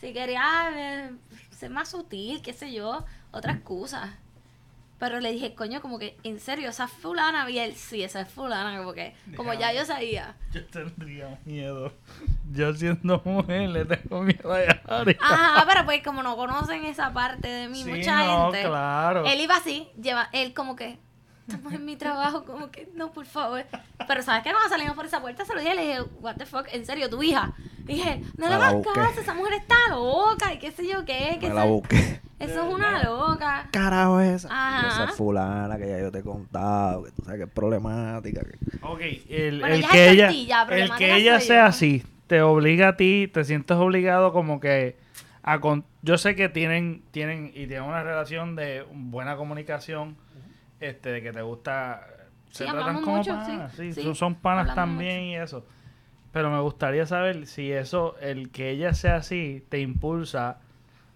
[0.00, 1.10] si quería eh,
[1.56, 4.18] ser más sutil, qué sé yo, otra excusa.
[4.98, 8.22] Pero le dije, coño, como que, en serio, esa es fulana, y él, sí, esa
[8.22, 10.34] es fulana, como que, como ya yo sabía.
[10.52, 11.92] Yo tendría miedo.
[12.50, 15.18] Yo siendo mujer le tengo miedo a Yari.
[15.20, 18.66] Ajá, pero pues como no conocen esa parte de mí, Sí, mucha no, gente.
[18.66, 19.26] claro.
[19.26, 20.98] Él iba así, lleva, él como que,
[21.54, 23.64] estamos en mi trabajo, como que, no, por favor.
[24.08, 24.50] Pero ¿sabes qué?
[24.50, 27.08] Cuando salimos por esa puerta se lo dije, le dije, what the fuck, en serio,
[27.08, 27.54] tu hija.
[27.84, 31.48] dije, no le hagas caso, esa mujer está loca y qué sé yo qué, que
[31.48, 32.20] Me la eso, busqué.
[32.40, 33.68] eso es una loca.
[33.72, 34.48] Carajo es esa.
[34.50, 34.88] Ajá.
[34.88, 38.40] Esa es fulana que ya yo te he contado, que tú sabes que es problemática.
[38.42, 40.28] que- Ok, el, Bueno, el ella que ella,
[40.70, 41.68] el que ella sea yo.
[41.68, 44.96] así, te obliga a ti, te sientes obligado como que
[45.42, 50.16] a con- yo sé que tienen tienen y tienen una relación de buena comunicación,
[50.80, 52.06] este de que te gusta
[52.50, 55.20] se Sí, tratan hablamos como mucho, panas, sí, sí, sí, son, son panas hablamos también
[55.24, 55.64] y eso.
[56.32, 60.58] Pero me gustaría saber si eso, el que ella sea así, te impulsa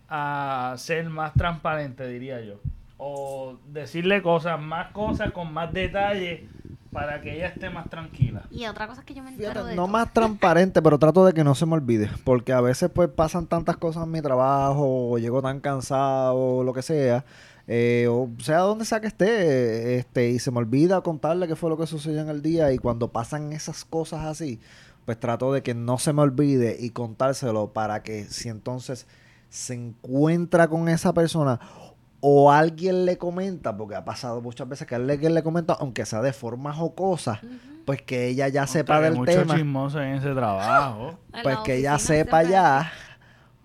[0.09, 2.61] a ser más transparente, diría yo.
[2.97, 6.49] O decirle cosas, más cosas con más detalle
[6.93, 8.43] para que ella esté más tranquila.
[8.51, 9.89] Y otra cosa es que yo me entero Fíjate, de no todo.
[9.89, 12.11] más transparente, pero trato de que no se me olvide.
[12.25, 16.65] Porque a veces pues pasan tantas cosas en mi trabajo, o llego tan cansado, o
[16.65, 17.25] lo que sea.
[17.73, 21.71] Eh, o sea donde sea que esté, este, y se me olvida contarle qué fue
[21.71, 22.73] lo que sucedió en el día.
[22.73, 24.59] Y cuando pasan esas cosas así,
[25.05, 29.07] pues trato de que no se me olvide y contárselo para que si entonces
[29.51, 31.61] se encuentra con esa persona
[32.19, 36.23] o alguien le comenta, porque ha pasado muchas veces que alguien le comenta, aunque sea
[36.23, 37.41] de forma jocosa,
[37.85, 41.21] pues que ella ya sepa del mucho tema, chismoso en ese trabajo.
[41.45, 42.91] Pues que ella sepa ya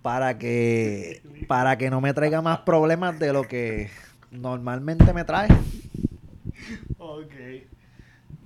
[0.06, 3.90] para que para que no me traiga más problemas de lo que
[4.30, 5.48] normalmente me trae.
[7.00, 7.34] Ok.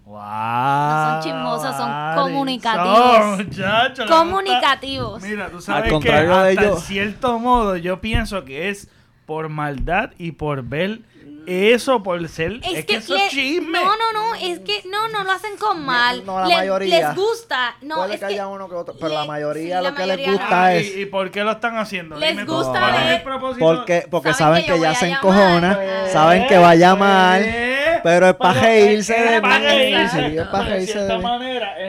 [0.05, 0.21] Wow.
[0.21, 3.17] No son chismosos, son comunicativos.
[3.17, 5.21] Son, muchacho, Comunicativos.
[5.21, 6.77] Mira, tú sabes Al contrario que de hasta ellos.
[6.77, 8.89] en cierto modo yo pienso que es
[9.25, 11.01] por maldad y por ver
[11.49, 12.59] eso, por ser...
[12.63, 13.79] Es, que, eso le- es chisme.
[13.83, 16.25] No, no, no, es que no, no lo hacen con mal.
[16.25, 17.07] no, la Le- mayoría.
[17.09, 17.75] Les gusta.
[17.81, 20.05] No, Puede es que haya uno que otro, pero la mayoría sí, lo la que
[20.07, 22.17] les gusta Ah, es ¿y, y por qué lo están haciendo?
[22.17, 23.65] Les Dime gusta ¿cuál es el propósito?
[23.65, 26.57] porque porque Saben saben que que yo voy ella a se encojona, Eh, saben que
[26.57, 29.63] va a llamar, Eh, pero es pa' reírse es de mí, es pa' Pero en
[29.79, 31.23] reírse de mí.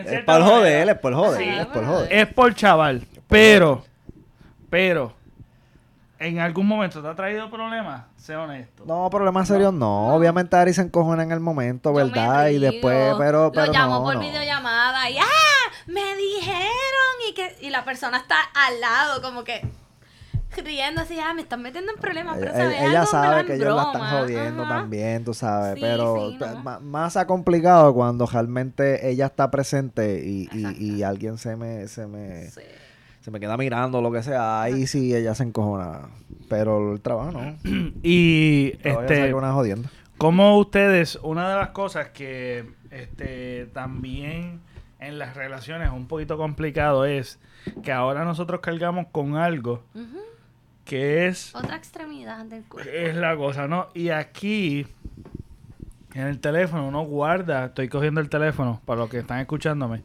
[0.00, 2.12] es cierta por joder, es por joder, Sí, es por joder.
[2.12, 3.02] Es por chaval.
[3.28, 3.84] Pero,
[4.68, 5.12] pero,
[6.20, 8.04] ¿en algún momento te ha traído problemas?
[8.16, 8.84] Sé honesto.
[8.86, 10.14] No, problemas serios no.
[10.14, 12.48] Obviamente Ari se encojona en el momento, ¿verdad?
[12.48, 14.20] Y después, pero, pero Lo llamo no, por no.
[14.20, 15.72] videollamada y ¡ah!
[15.86, 19.60] Me dijeron y que y la persona está al lado como que
[20.64, 23.54] riendo así, ah, me están metiendo en problemas, pero Ella, sabe ella algo, sabe que
[23.54, 24.74] ellos la están jodiendo Ajá.
[24.74, 26.80] también, tú sabes, Sí, pero sí, no.
[26.80, 32.06] más ha complicado cuando realmente ella está presente y, y, y alguien se me, se
[32.06, 32.60] me, Sí.
[33.20, 36.08] Se me queda mirando, lo que sea, ahí sí ella se encojona,
[36.48, 37.56] pero el trabajo no.
[38.02, 39.90] Y, este, una jodienda.
[40.18, 44.60] como ustedes, una de las cosas que este, también
[44.98, 47.38] en las relaciones es un poquito complicado es
[47.82, 49.82] que ahora nosotros cargamos con algo
[50.84, 52.90] que es Otra extremidad del cuerpo.
[52.92, 53.88] es la cosa, ¿no?
[53.94, 54.86] Y aquí,
[56.14, 60.02] en el teléfono, uno guarda, estoy cogiendo el teléfono para los que están escuchándome.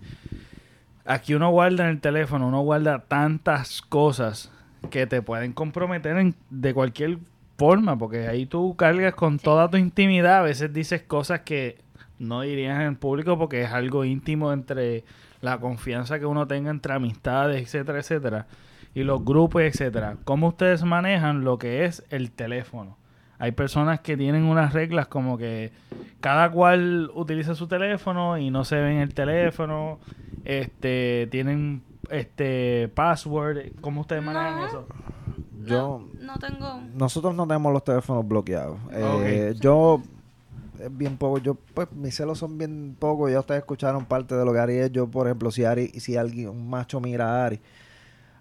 [1.06, 4.52] Aquí uno guarda en el teléfono, uno guarda tantas cosas
[4.90, 7.20] que te pueden comprometer en- de cualquier
[7.58, 11.78] forma, porque ahí tú cargas con toda tu intimidad, a veces dices cosas que
[12.18, 15.04] no dirías en público porque es algo íntimo entre
[15.42, 18.48] la confianza que uno tenga entre amistades, etcétera, etcétera,
[18.94, 20.18] y los grupos, etcétera.
[20.24, 22.98] ¿Cómo ustedes manejan lo que es el teléfono?
[23.40, 25.72] Hay personas que tienen unas reglas como que
[26.22, 30.00] cada cual utiliza su teléfono y no se ven el teléfono,
[30.46, 34.66] este, tienen este password, ¿cómo ustedes manejan No.
[34.68, 34.88] eso?
[35.66, 36.80] Yo, No, no tengo.
[36.94, 38.78] nosotros no tenemos los teléfonos bloqueados.
[38.94, 40.02] Eh, Yo,
[40.80, 43.32] es bien poco, yo, pues mis celos son bien pocos.
[43.32, 44.92] Ya ustedes escucharon parte de lo que Ari es.
[44.92, 47.60] Yo, por ejemplo, si Ari, si alguien, un macho mira a Ari,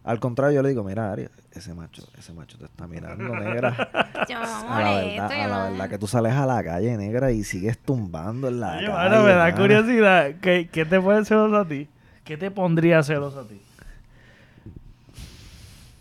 [0.04, 3.90] al contrario, yo le digo, mira, Ari, ese macho, ese macho te está mirando, negra.
[4.28, 6.96] Yo me A la molesto, verdad, a la verdad que tú sales a la calle,
[6.96, 8.92] negra, y sigues tumbando en la Oye, calle.
[8.92, 9.56] mano, me da mano.
[9.56, 10.32] curiosidad.
[10.40, 11.88] ¿Qué, ¿Qué te pone celoso a ti?
[12.24, 13.60] ¿Qué te pondría celoso a ti?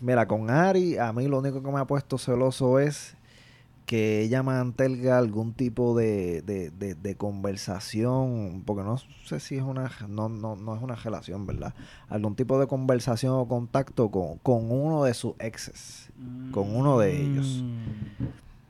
[0.00, 3.13] Mira, con Ari, a mí lo único que me ha puesto celoso es
[3.86, 9.62] que ella mantenga algún tipo de, de, de, de conversación, porque no sé si es
[9.62, 11.74] una, no, no, no es una relación, ¿verdad?
[12.08, 16.08] Algún tipo de conversación o contacto con, con uno de sus exes,
[16.50, 17.62] con uno de ellos.
[17.62, 18.24] Mm.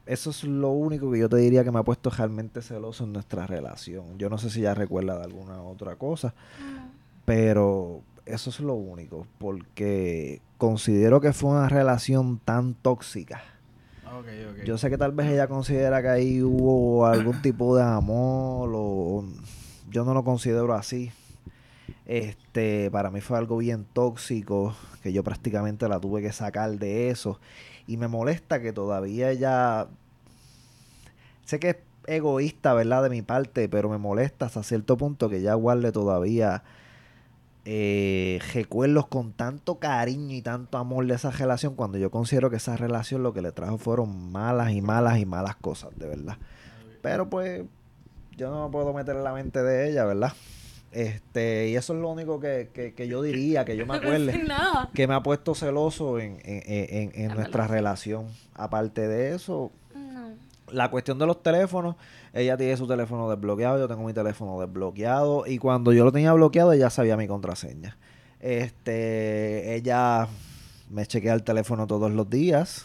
[0.07, 3.12] Eso es lo único que yo te diría que me ha puesto realmente celoso en
[3.12, 4.18] nuestra relación.
[4.18, 6.35] Yo no sé si ella recuerda de alguna otra cosa,
[7.24, 13.42] pero eso es lo único, porque considero que fue una relación tan tóxica.
[14.64, 19.24] Yo sé que tal vez ella considera que ahí hubo algún tipo de amor o
[19.90, 21.11] yo no lo considero así.
[22.07, 27.11] Este, para mí fue algo bien tóxico que yo prácticamente la tuve que sacar de
[27.11, 27.40] eso
[27.87, 29.87] y me molesta que todavía ella
[31.44, 33.03] sé que es egoísta, ¿verdad?
[33.05, 36.62] De mi parte, pero me molesta hasta cierto punto que ella guarde todavía
[37.64, 42.57] eh, recuerdos con tanto cariño y tanto amor de esa relación cuando yo considero que
[42.57, 46.37] esa relación lo que le trajo fueron malas y malas y malas cosas, de verdad.
[47.03, 47.64] Pero pues
[48.37, 50.33] yo no me puedo meter en la mente de ella, ¿verdad?
[50.92, 54.33] Este, y eso es lo único que, que, que yo diría, que yo me acuerde,
[54.94, 58.27] que me ha puesto celoso en, en, en- en nuestra relación.
[58.55, 59.72] Aparte de eso.
[60.70, 61.96] La cuestión de los teléfonos,
[62.33, 66.33] ella tiene su teléfono desbloqueado, yo tengo mi teléfono desbloqueado y cuando yo lo tenía
[66.33, 67.96] bloqueado ella sabía mi contraseña.
[68.40, 70.29] Este, ella
[70.90, 72.85] me chequea el teléfono todos los días.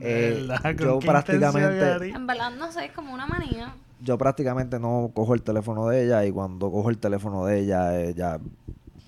[0.00, 0.76] Eh, ¿Verdad?
[0.76, 2.10] ¿Con yo prácticamente-?
[2.10, 3.74] En verdad, no sé, es como una manía.
[4.00, 8.00] Yo prácticamente no cojo el teléfono de ella y cuando cojo el teléfono de ella,
[8.00, 8.38] ella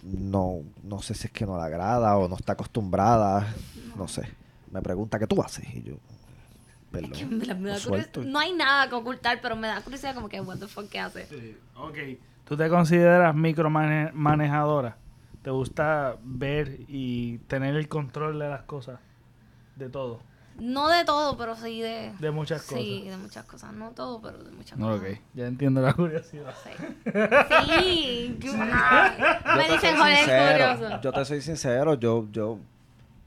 [0.03, 3.55] no, no sé si es que no le agrada o no está acostumbrada,
[3.97, 4.29] no sé.
[4.71, 5.95] Me pregunta qué tú haces y yo,
[6.91, 7.79] perdón, Es que me da curiosidad.
[7.79, 8.23] suelto.
[8.25, 11.01] No hay nada que ocultar, pero me da curiosidad como que, what the fuck, ¿qué
[11.01, 11.27] hace?
[11.27, 11.97] Sí, Ok.
[12.45, 14.97] ¿Tú te consideras micromanejadora?
[15.43, 18.99] ¿Te gusta ver y tener el control de las cosas?
[19.77, 20.21] De todo.
[20.59, 22.13] No de todo, pero sí de...
[22.19, 22.79] De muchas cosas.
[22.85, 23.73] Sí, de muchas cosas.
[23.73, 25.19] No todo, pero de muchas Ok, cosas.
[25.33, 26.53] ya entiendo la curiosidad.
[26.65, 26.71] Sí.
[27.07, 28.37] Sí.
[28.41, 31.01] Yo Me dicen, soy joder, curioso.
[31.03, 32.59] Yo te soy sincero, yo, yo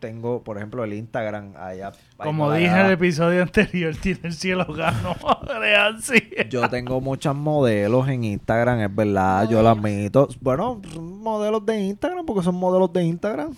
[0.04, 1.94] tengo, por ejemplo, el Instagram allá.
[2.18, 5.16] Como dije en el episodio anterior, tiene el cielo gano
[5.62, 6.22] de Ansi.
[6.50, 10.28] Yo tengo muchas modelos en Instagram, es verdad, yo lo admito.
[10.42, 13.54] Bueno, modelos de Instagram, porque son modelos de Instagram.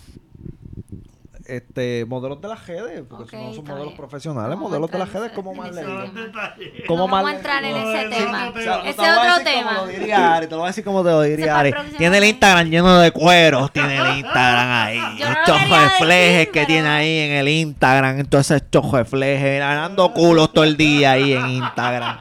[1.47, 3.97] Este, modelos de las redes, porque Ok, son- no son modelos bien.
[3.97, 6.03] profesionales, modelos de las redes, como más le ese digo.
[6.11, 6.55] tema.
[6.87, 8.47] ¿Cómo no más a entrar en ese tema.
[8.49, 8.81] otro tema.
[8.89, 9.75] Ese otro tema.
[9.75, 11.73] Como lo diría Ari, te lo voy a decir como te lo diría Ari.
[11.97, 12.23] Tiene el.
[12.23, 14.99] Instagram lleno de cueros, tiene el Instagram ahí.
[15.19, 18.19] Yo no lo chojo quería de decir, flejes que tiene ahí en el Instagram.
[18.19, 22.17] Entonces, chojo de flejes, ganando culos todo el día ahí en Instagram.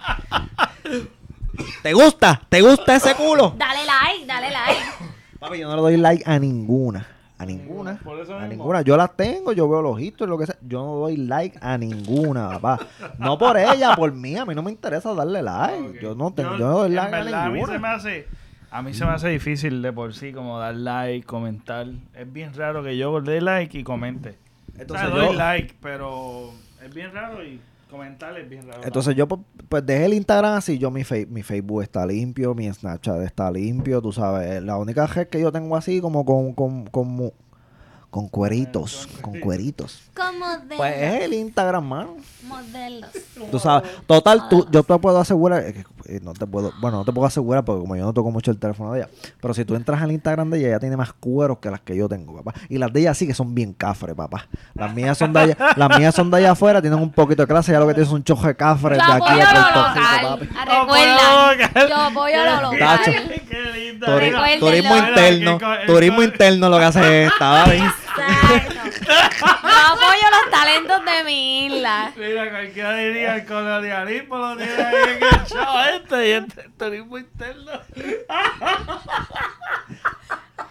[1.83, 2.43] ¿Te gusta?
[2.49, 3.55] ¿Te gusta ese culo?
[3.57, 4.81] Dale like, dale like.
[5.39, 7.07] Papi, yo no le doy like a ninguna.
[7.45, 7.99] A ninguna.
[8.03, 8.49] Por eso A mismo.
[8.65, 8.83] ninguna.
[8.83, 10.57] Yo las tengo, yo veo los hitos y lo que sea.
[10.63, 12.81] Yo no doy like a ninguna, papá.
[13.19, 14.37] No por ella, por mí.
[14.37, 15.99] A mí no me interesa darle like.
[16.03, 17.73] Yo no tengo, Yo, yo no doy en like verdad, a a mí se me
[17.73, 17.95] ninguna.
[17.95, 18.27] hace
[18.71, 21.87] a mí se me hace difícil de por sí como dar like, comentar.
[22.13, 24.37] Es bien raro que yo dé like y comente.
[24.77, 26.51] Entonces o sea, doy yo- like, pero
[26.85, 28.83] es bien raro y comentar es bien raro.
[28.85, 32.73] Entonces yo pues, dejé el Instagram así, yo mi, fe- mi Facebook está limpio, mi
[32.73, 36.87] Snapchat está limpio, tú sabes, la única red que yo tengo así como con, con,
[36.87, 37.33] con,
[38.11, 40.03] con cueritos, con cueritos.
[40.15, 42.17] Como de Pues es el Instagram, mano.
[42.47, 43.11] modelos.
[43.51, 46.99] Tú sabes, total, tú, yo te puedo asegurar, eh, que, eh, no te puedo, bueno,
[46.99, 49.09] no te puedo asegurar porque como yo no toco mucho el teléfono de ella,
[49.41, 51.97] pero si tú entras al Instagram de ella, ella tiene más cueros que las que
[51.97, 52.59] yo tengo, papá.
[52.69, 54.49] Y las de ella sí que son bien cafres, papá.
[54.75, 57.49] Las mías son de allá, las mías son de allá afuera, tienen un poquito de
[57.49, 60.39] clase, ya lo que tienes es un chojo de cafres de aquí a lo Puerto
[60.41, 61.57] Rico, Recuerda,
[62.33, 62.99] yo lo local.
[63.05, 63.95] Qué.
[64.01, 64.41] Turi- mira.
[64.41, 64.67] Recuérdenlo.
[64.67, 67.77] turismo interno, turismo interno lo que hace esta, papi.
[67.77, 69.47] Exacto.
[70.65, 72.13] Talentos de mi isla.
[72.17, 77.73] Mira, cualquiera diría el colonialismo lo tiene ahí enganchado este y este es turismo interno.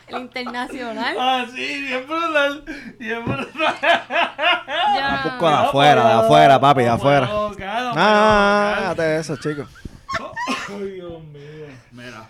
[0.08, 1.16] El internacional.
[1.20, 2.64] Ah, sí, bien brutal.
[3.00, 3.76] Bien brutal.
[4.96, 5.58] Yo Busco de no.
[5.60, 7.30] afuera, de afuera, papi, de afuera.
[7.32, 9.68] Ah, Ah, date eso, chicos.
[10.70, 11.68] Ay, Dios mío.
[11.92, 12.30] Mira.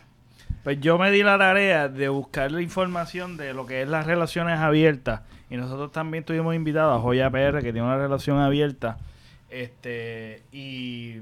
[0.64, 4.06] Pues yo me di la tarea de buscar la información de lo que es las
[4.06, 5.22] relaciones abiertas.
[5.54, 8.98] Y nosotros también tuvimos invitados a Joya PR, que tiene una relación abierta.
[9.52, 11.18] Este, y.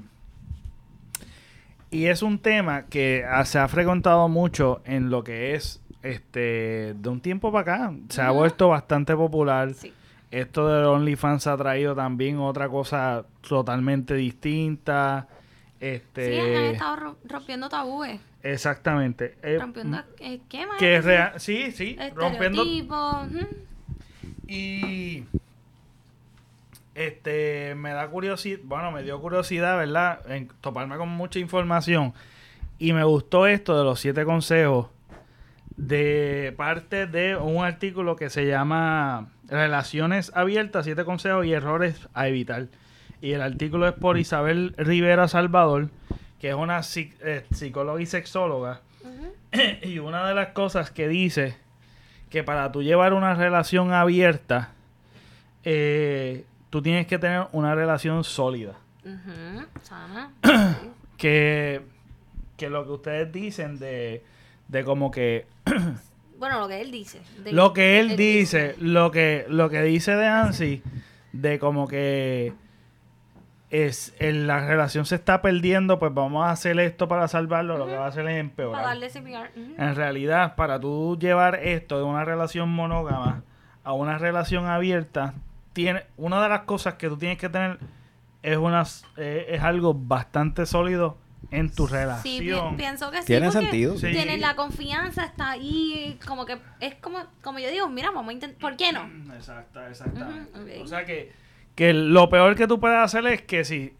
[1.90, 7.08] Y es un tema que se ha frecuentado mucho en lo que es este de
[7.10, 7.94] un tiempo para acá.
[8.08, 9.74] Se ha vuelto bastante popular.
[9.74, 9.92] Sí.
[10.30, 15.28] Esto de OnlyFans ha traído también otra cosa totalmente distinta.
[15.78, 18.18] Este, Sí, han estado ro- rompiendo tabúes.
[18.42, 19.36] Exactamente.
[19.42, 20.78] Eh, Rompiendo esquemas.
[20.78, 22.64] que es real, sí, sí, rompiendo.
[24.46, 25.24] Y
[26.94, 30.20] este me da curiosidad, bueno, me dio curiosidad, ¿verdad?
[30.30, 32.12] En toparme con mucha información.
[32.78, 34.88] Y me gustó esto de los siete consejos
[35.76, 42.28] de parte de un artículo que se llama Relaciones abiertas, siete consejos y errores a
[42.28, 42.68] evitar.
[43.20, 45.90] Y el artículo es por Isabel Rivera Salvador,
[46.40, 48.80] que es una eh, psicóloga y sexóloga.
[49.82, 51.56] y una de las cosas que dice
[52.32, 54.70] que para tú llevar una relación abierta,
[55.64, 58.74] eh, tú tienes que tener una relación sólida.
[59.82, 60.30] Sana.
[61.18, 61.82] Que,
[62.56, 64.24] que lo que ustedes dicen de,
[64.66, 65.46] de como que
[66.38, 67.20] bueno, lo que él dice.
[67.44, 70.82] de- lo que él dice, lo que lo que dice de Ansi,
[71.32, 72.52] de como que
[73.72, 77.86] es en la relación se está perdiendo, pues vamos a hacer esto para salvarlo, lo
[77.86, 78.84] que va a hacer es Para empeorar.
[78.84, 79.50] darle CPR.
[79.58, 79.74] ujú.
[79.82, 83.42] En realidad, para tú llevar esto de una relación monógama
[83.82, 85.32] a una relación abierta,
[85.72, 87.78] tiene una de las cosas que tú tienes que tener
[88.42, 91.16] es unas eh, es algo bastante sólido
[91.50, 92.76] en tu Sí, pi- relación.
[92.76, 93.26] pienso que sí.
[93.26, 93.96] Tiene sentido.
[93.96, 94.10] Sí.
[94.12, 98.32] Tienes la confianza, está ahí, como que es como, como yo digo, mira, vamos a
[98.34, 99.08] intentar, ¿por qué no?
[99.34, 100.78] Exacta, exactamente.
[100.82, 101.32] O sea que,
[101.74, 103.94] que lo peor que tú puedes hacer es que si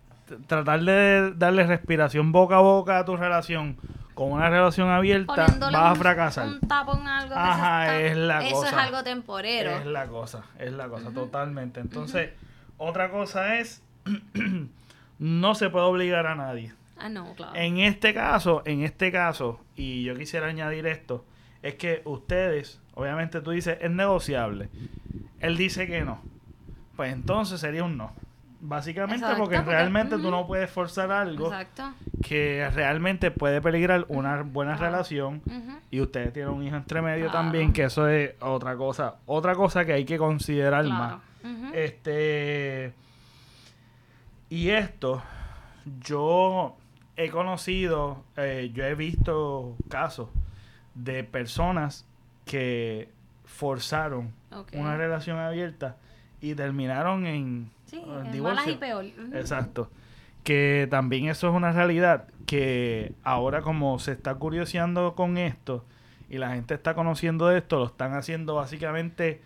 [0.47, 3.77] tratar de darle respiración boca a boca a tu relación
[4.15, 6.49] con una relación abierta, Poniéndole vas a fracasar.
[6.49, 8.83] Un tapón algo Ajá, es la Eso es cosa.
[8.83, 9.71] algo temporero.
[9.71, 11.81] Es la cosa, es la cosa, totalmente.
[11.81, 12.31] Entonces,
[12.77, 13.83] otra cosa es,
[15.19, 16.75] no se puede obligar a nadie.
[16.99, 17.55] Ah, no, claro.
[17.57, 21.25] En este caso, en este caso, y yo quisiera añadir esto,
[21.63, 24.69] es que ustedes, obviamente tú dices, es negociable.
[25.41, 26.23] Él dice que no.
[26.97, 28.13] Pues entonces sería un no.
[28.65, 31.93] Básicamente Exacto, porque, porque- realmente tú no puedes forzar algo Exacto.
[32.23, 34.93] que realmente puede peligrar una buena Claro.
[34.93, 35.43] relación
[35.91, 37.39] y ustedes tienen un hijo entre medio Claro.
[37.41, 39.17] también, que eso es otra cosa.
[39.27, 41.17] Otra cosa que hay que considerar más.
[41.75, 42.93] Este.
[44.49, 45.23] Y esto,
[46.01, 46.77] yo
[47.17, 50.29] he conocido, eh, yo he visto casos
[50.95, 52.07] de personas
[52.45, 53.09] que
[53.45, 54.33] forzaron
[54.75, 55.97] una relación abierta
[56.43, 58.57] y terminaron en, Sí, en en divorcio.
[58.57, 59.05] malas y peor.
[59.33, 59.89] Exacto.
[60.45, 65.85] Que también eso es una realidad que ahora como se está curioseando con esto
[66.29, 69.41] y la gente está conociendo de esto, lo están haciendo básicamente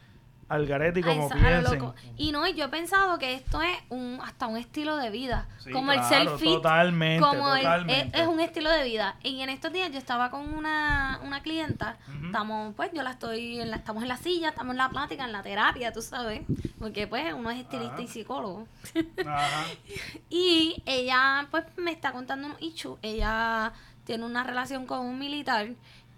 [0.49, 1.78] al garete y Ay, como sa- a lo piensen.
[1.80, 1.94] loco.
[2.16, 5.49] Y no, y yo he pensado que esto es un hasta un estilo de vida.
[5.59, 6.47] Sí, como el selfie.
[6.55, 8.16] totalmente, Como el- totalmente.
[8.16, 9.16] es, es un estilo de vida.
[9.24, 11.97] Y en estos días yo estaba con una, una clienta.
[12.24, 15.24] Estamos, pues, yo la estoy, en la, estamos en la silla, estamos en la plática,
[15.24, 16.42] en la terapia, tú sabes.
[16.78, 18.03] Porque, pues, uno es estilista Ajá.
[18.03, 18.68] y psicólogo.
[19.26, 19.64] Ajá.
[20.30, 22.97] Y ella, pues, me está contando un issue.
[23.03, 23.72] Ella
[24.05, 25.68] tiene una relación con un militar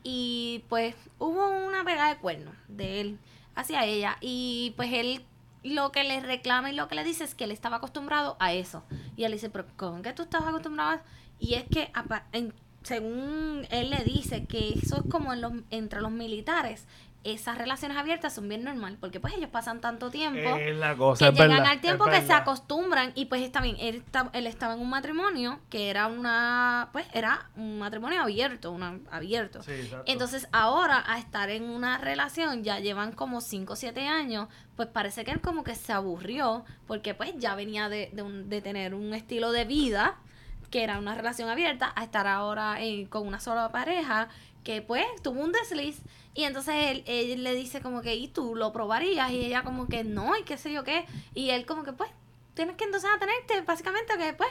[0.02, 3.18] y, pues, hubo una pegada de cuernos de él
[3.60, 4.16] hacia ella.
[4.20, 5.24] Y, pues, él
[5.64, 8.52] lo que le reclama y lo que le dice es que él estaba acostumbrado a
[8.52, 8.84] eso.
[9.16, 10.90] Y él dice, pero ¿cómo que tú estabas acostumbrado?
[10.90, 11.04] a eso?".
[11.40, 11.90] Y es que,
[12.32, 16.86] en- según él le dice, que eso es como en los, entre los militares.
[17.24, 21.26] Esas relaciones abiertas son bien normal, porque pues ellos pasan tanto tiempo Es la cosa,
[21.26, 24.46] que llegan verdad, al tiempo que se acostumbran y pues está bien él, está- él
[24.46, 29.72] estaba en un matrimonio que era una pues era un matrimonio abierto una abierto Sí,
[30.06, 34.88] entonces ahora a estar en una relación ya llevan como 5 o 7 años pues
[34.88, 38.62] parece que él como que se aburrió porque pues ya venía de, de, un- de
[38.62, 40.18] tener un estilo de vida
[40.70, 44.28] que era una relación abierta a estar ahora en- con una sola pareja
[44.64, 46.00] que pues tuvo un desliz
[46.34, 49.86] y entonces él, él le dice como que y tú lo probarías y ella como
[49.88, 52.10] que no y qué sé yo qué y él como que pues
[52.54, 54.50] tienes que entonces atenerte básicamente que pues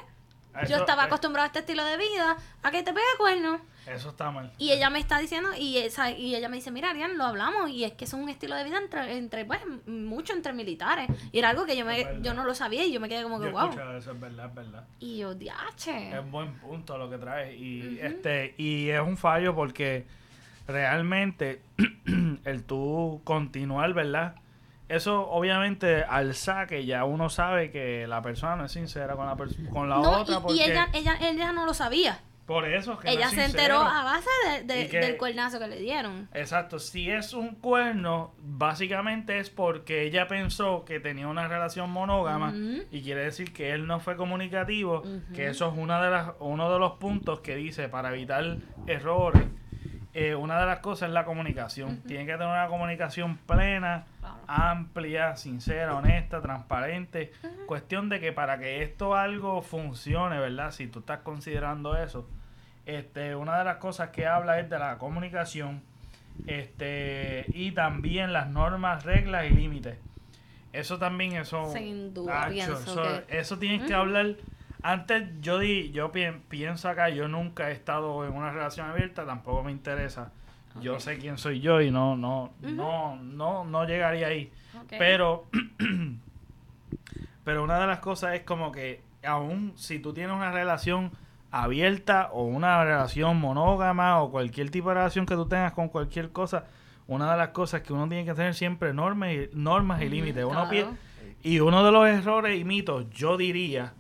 [0.62, 4.10] Eso- yo estaba acostumbrado a este estilo de vida a que te pegue cuernos Eso
[4.10, 4.52] está mal.
[4.58, 7.70] y ella me está diciendo, y esa, y ella me dice, mira, Arián, lo hablamos,
[7.70, 11.10] y es que es un estilo de vida entre, entre pues, mucho entre militares.
[11.32, 13.40] Y era algo que yo me, yo no lo sabía, y yo me quedé como
[13.40, 13.70] que, Yo wow.
[13.98, 14.84] eso, es verdad, es verdad.
[15.00, 16.18] Y yo, diache.
[16.18, 17.60] Es buen punto lo que traes.
[17.60, 20.06] Y este, y es un fallo porque
[20.68, 21.62] realmente
[22.46, 24.36] el tú continuar, ¿verdad?
[24.90, 29.36] Eso obviamente al saque ya uno sabe que la persona no es sincera con la,
[29.70, 32.20] con la No, otra y, porque y ella, ella, ella no lo sabía.
[32.46, 35.00] por eso es que no ella es se enteró a base de, de- Y que-
[35.00, 36.30] del cuernazo que le dieron.
[36.34, 42.54] Exacto, si es un cuerno, básicamente es porque ella pensó que tenía una relación monógama
[42.90, 45.04] y quiere decir que él no fue comunicativo,
[45.36, 48.58] que eso es una de las, uno de los puntos que dice para evitar
[48.88, 49.44] errores.
[50.14, 52.02] eh, una de las cosas es la comunicación.
[52.08, 54.06] Tiene que tener una comunicación plena.
[54.48, 57.32] Amplia, sincera, honesta, transparente.
[57.66, 60.72] Cuestión de que para que esto algo funcione, ¿verdad?
[60.72, 62.28] Si tú estás considerando eso,
[62.86, 65.82] este, una de las cosas que habla es de la comunicación
[66.46, 69.98] este, y también las normas, reglas y límites.
[70.74, 71.72] Eso también, eso...
[71.74, 74.36] Sin duda, Tacho, pienso eso, que- eso tienes que hablar...
[74.84, 79.26] Antes yo di, yo pi- pienso acá, yo nunca he estado en una relación abierta,
[79.26, 80.32] tampoco me interesa.
[80.82, 84.52] Yo sé quién soy yo y no, no, no, no, no llegaría ahí.
[85.00, 85.48] Pero,
[87.44, 91.12] pero una de las cosas es como que aún si tú tienes una relación
[91.52, 96.32] abierta o una relación monógama o cualquier tipo de relación que tú tengas con cualquier
[96.32, 96.66] cosa,
[97.08, 100.44] una de las cosas que uno tiene que tener siempre normas y, normas y límites.
[100.44, 100.92] Uno claro.
[100.92, 100.98] pi-
[101.50, 103.94] y uno de los errores y mitos, yo diría,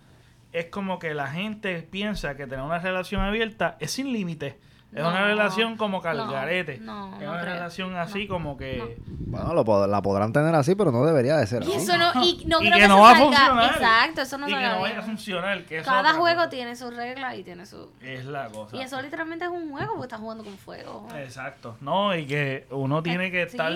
[0.51, 4.55] es como que la gente piensa que tener una relación abierta es sin límites.
[4.93, 6.79] Es una relación como calgarete.
[6.79, 7.53] no, es no una creo.
[7.53, 8.97] relación así No, como que...
[9.05, 11.83] Bueno, lo pod- la podrán tener así, pero no debería de ser Y así.
[11.83, 13.71] eso no, y no Y creo que que, no va a funcionar.
[13.73, 15.63] Exacto, eso no y que no vaya a funcionar.
[15.65, 16.49] Que es Cada juego cosa.
[16.49, 17.91] tiene sus reglas y tiene su...
[18.01, 18.75] Es la cosa.
[18.77, 21.07] Y eso literalmente es un juego porque estás jugando con fuego.
[21.17, 21.75] Exacto.
[21.81, 23.57] No, y que uno tiene que Eh, sí.
[23.57, 23.73] estar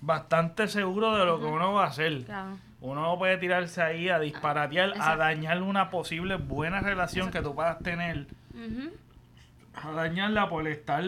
[0.00, 2.22] bastante seguro de lo que uno va a hacer.
[2.24, 2.58] Claro.
[2.80, 7.54] Uno no puede tirarse ahí a disparatear, a dañar una posible buena relación que tú
[7.54, 8.26] puedas tener.
[8.54, 8.90] Ujú,
[9.76, 11.04] A dañarla por estar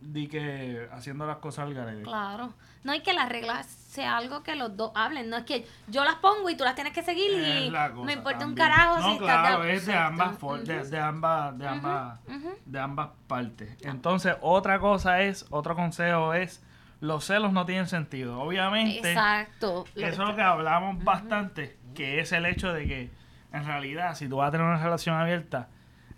[0.00, 2.02] di que haciendo las cosas al garete.
[2.02, 2.54] Claro.
[2.82, 5.28] No hay que las reglas sea algo que los dos hablen.
[5.28, 8.04] No es que yo las pongo y tú las tienes que seguir y Es cosa
[8.04, 12.20] me importa un carajo no, si claro, es de ambas, de, de ambas, de ambas,
[12.64, 13.76] de ambas partes.
[13.82, 16.62] Entonces, otra cosa es, otro consejo es,
[17.00, 18.40] los celos no tienen sentido.
[18.40, 19.84] Obviamente, Exacto.
[19.94, 23.10] Lo eso es lo que hablamos bastante, que es el hecho de que,
[23.52, 25.68] en realidad, si tú vas a tener una relación abierta,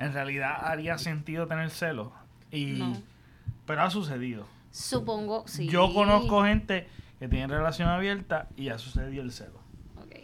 [0.05, 2.09] en realidad haría sentido tener celos.
[2.51, 2.93] Y, No.
[3.67, 4.47] Pero ha sucedido.
[4.71, 5.69] Supongo, sí.
[5.69, 6.89] Yo conozco gente
[7.19, 9.61] que tiene relación abierta y ha sucedido el celo.
[9.97, 10.15] Ok.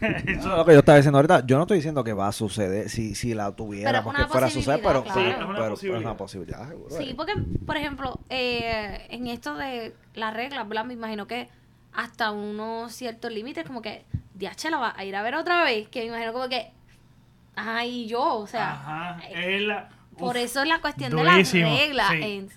[0.00, 1.44] Eso es lo que yo estaba diciendo ahorita.
[1.46, 4.46] Yo no estoy diciendo que va a suceder si, si la tuviera, Pero porque fuera
[4.46, 5.20] a suceder, pero, claro.
[5.20, 6.96] Sí, es una pero- es una posibilidad, seguro.
[6.96, 7.34] Sí, porque,
[7.66, 10.84] por ejemplo, eh, en esto de las reglas, ¿verdad?
[10.84, 11.48] Me imagino que
[11.92, 15.88] hasta unos ciertos límites, como que, DH la va a ir a ver otra vez,
[15.88, 16.70] que me imagino como que,
[17.58, 19.88] ajá, y yo, o sea, Ajá, eh, es la-
[20.18, 22.10] por eso es la cuestión durísimo, de las reglas.
[22.10, 22.48] sí.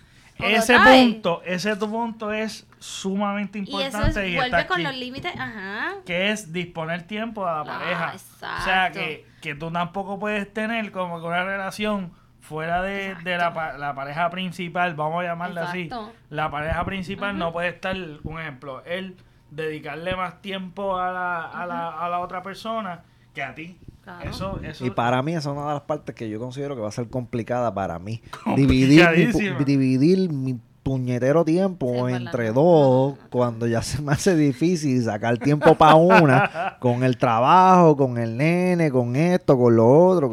[0.44, 4.96] Ese punto, ese punto es sumamente Y eso importante es, y, vuelve con aquí, los
[4.96, 5.92] límites, ajá.
[6.04, 8.10] que es disponer tiempo a la Ah, pareja.
[8.10, 8.64] O exacto.
[8.64, 13.76] sea, que, que tú tampoco puedes tener como que una relación fuera de, de la,
[13.78, 15.84] la pareja principal, vamos a llamarla así.
[15.84, 16.12] Exacto.
[16.32, 19.18] La pareja principal no puede estar, un ejemplo, él
[19.52, 23.04] dedicarle más tiempo a la, a la, a la otra persona
[23.36, 23.78] que a ti.
[24.04, 24.30] Claro.
[24.30, 26.82] Eso, eso, Y para mí esa es una de las partes que yo considero que
[26.82, 28.22] va a ser complicada para mí.
[28.56, 35.38] Dividir mi, dividir mi puñetero tiempo entre dos, cuando ya se me hace difícil sacar
[35.38, 40.32] tiempo para una, con el trabajo, con el nene, con esto, con lo otro.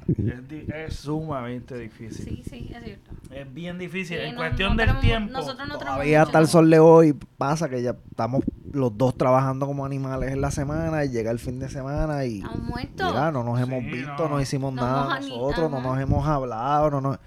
[0.08, 2.24] es, di- es sumamente difícil.
[2.24, 3.10] Sí, sí, es cierto.
[3.30, 4.18] Es bien difícil.
[4.18, 5.32] Sí, en no- cuestión no del tenemos- tiempo.
[5.32, 9.66] Nosotros no Todavía hasta el sol de hoy pasa que ya estamos los dos trabajando
[9.66, 13.12] como animales en la semana y llega el fin de semana y Estamos muertos.
[13.12, 14.28] mira, no nos hemos Sí, visto, no.
[14.28, 17.18] no, hicimos No nada nosotros, no nos hemos hablado, no nos...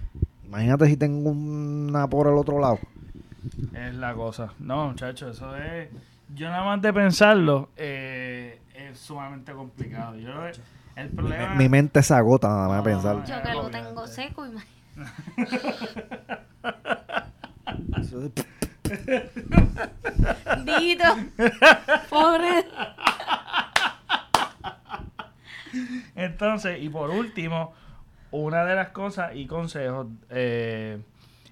[0.45, 2.79] Imagínate si tengo una por el otro lado.
[3.73, 4.53] Es la cosa.
[4.59, 5.89] No, muchachos, eso es.
[6.35, 10.17] Yo nada más de pensarlo, eh, es sumamente complicado.
[10.17, 10.29] Yo,
[10.97, 11.55] el problema.
[11.55, 13.23] Mi mente se agota nada más No, pensar.
[13.25, 13.77] Yo que lo Obviamente.
[13.87, 14.77] tengo seco, imagínate.
[20.65, 21.03] Dito.
[22.09, 22.65] Pobre.
[26.15, 27.73] Entonces, y por último,
[28.31, 30.99] una de las cosas y consejos eh,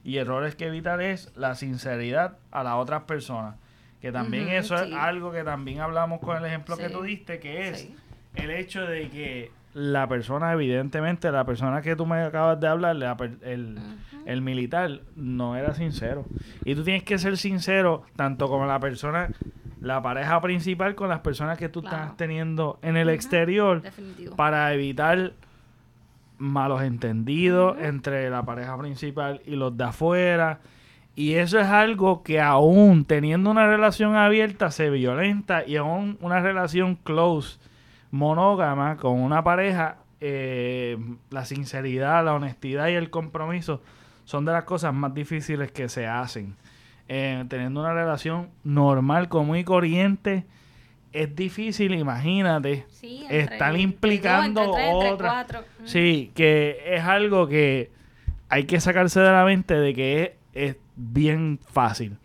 [0.04, 3.56] y errores que evitar es la sinceridad a las otras personas.
[4.02, 4.92] Que también eso sí.
[4.92, 7.96] es algo que también hablamos con el ejemplo que tú diste, que es sí.
[8.36, 12.96] El hecho de que la persona, evidentemente, la persona que tú me acabas de hablar,
[12.96, 13.78] la el,
[14.26, 16.26] el militar, no era sincero.
[16.64, 19.30] Y tú tienes que ser sincero tanto como la persona,
[19.82, 21.98] la pareja principal, con las personas que tú Claro.
[21.98, 24.36] estás teniendo en el exterior Definitivo.
[24.38, 25.34] para evitar
[26.38, 30.60] malos entendidos entre la pareja principal y los de afuera.
[31.18, 36.42] Y eso es algo que aún teniendo una relación abierta se violenta y aún una
[36.42, 37.58] relación close,
[38.16, 40.98] monógama con una pareja, eh,
[41.30, 43.82] la sinceridad, la honestidad y el compromiso
[44.24, 46.56] son de las cosas más difíciles que se hacen.
[47.08, 50.46] Eh, teniendo una relación normal, común y corriente,
[51.12, 55.46] es difícil, imagínate, Sí, están entre- implicando entre entre otra.
[55.80, 55.88] Ujú.
[55.88, 57.92] Sí, que es algo que
[58.50, 62.18] hay que sacarse de la mente de que es, es bien fácil.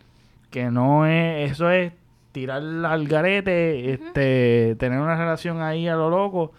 [0.49, 1.93] Que no es, eso es
[2.31, 6.53] tirar al garete, este, tener una relación ahí a lo loco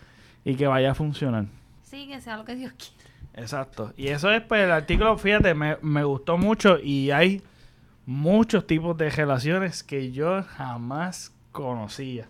[0.44, 1.46] y que vaya a funcionar.
[1.82, 3.02] Sí, que sea lo que Dios quiera.
[3.34, 3.92] Exacto.
[3.96, 7.42] Y eso es, pues, el artículo, fíjate, me, me gustó mucho y hay
[8.06, 12.28] muchos tipos de relaciones que yo jamás conocía.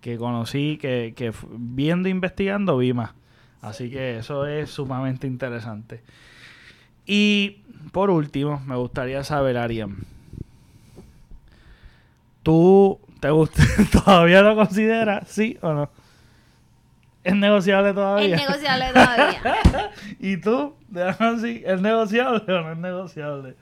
[0.00, 3.12] Que conocí, que, que viendo, investigando, vi más.
[3.62, 6.02] Así que eso es sumamente interesante.
[7.06, 7.62] Y
[7.92, 10.04] por último, me gustaría saber, Ariam.
[12.44, 13.62] ¿Tú te gusta,
[14.04, 15.90] todavía lo consideras, sí o no?
[17.24, 18.36] ¿Es negociable todavía?
[18.36, 19.90] Es negociable todavía.
[20.20, 20.76] ¿Y tú?
[20.94, 23.56] ¿es negociable o no es negociable?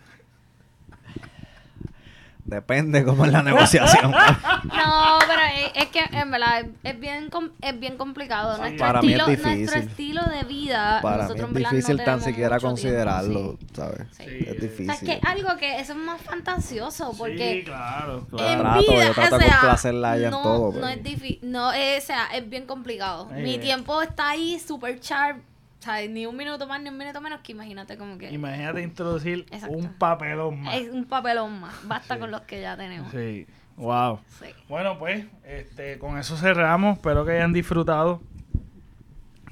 [2.53, 4.13] Depende cómo es la negociación.
[4.63, 7.31] No, pero es, es que en verdad es, es bien
[7.61, 8.55] es bien complicado.
[8.55, 8.61] Sí.
[8.61, 9.59] Nuestro, Para mí es estilo, difícil.
[9.67, 13.75] nuestro estilo de vida, Para mí es en verdad no difícil tan siquiera considerarlo, tiempo,
[13.75, 14.07] ¿sabes?
[14.17, 14.25] Sí.
[14.25, 14.31] Sí.
[14.31, 14.49] Es sí.
[14.49, 14.91] O sea, difícil.
[14.91, 18.61] es que algo que eso es más fantasioso porque sí, claro, en claro.
[18.63, 20.89] Trato, vida, yo trato o de sea, complacerla a ella en no, todo, no pero-
[20.89, 23.29] es difícil, no, eh, o sea, es bien complicado.
[23.35, 23.43] Eh.
[23.43, 25.39] Mi tiempo está ahí super sharp,
[25.83, 28.83] o sea, ni un minuto más ni un minuto menos que imagínate como que Imagínate
[28.83, 29.77] introducir Exacto.
[29.77, 30.77] un papelón más.
[30.77, 32.21] es un papelón más, basta Sí.
[32.21, 33.11] con los que ya tenemos.
[33.11, 34.21] Sí, wow.
[34.41, 34.47] Sí.
[34.69, 36.99] Bueno, pues, este, con eso cerramos.
[36.99, 38.21] Espero que hayan disfrutado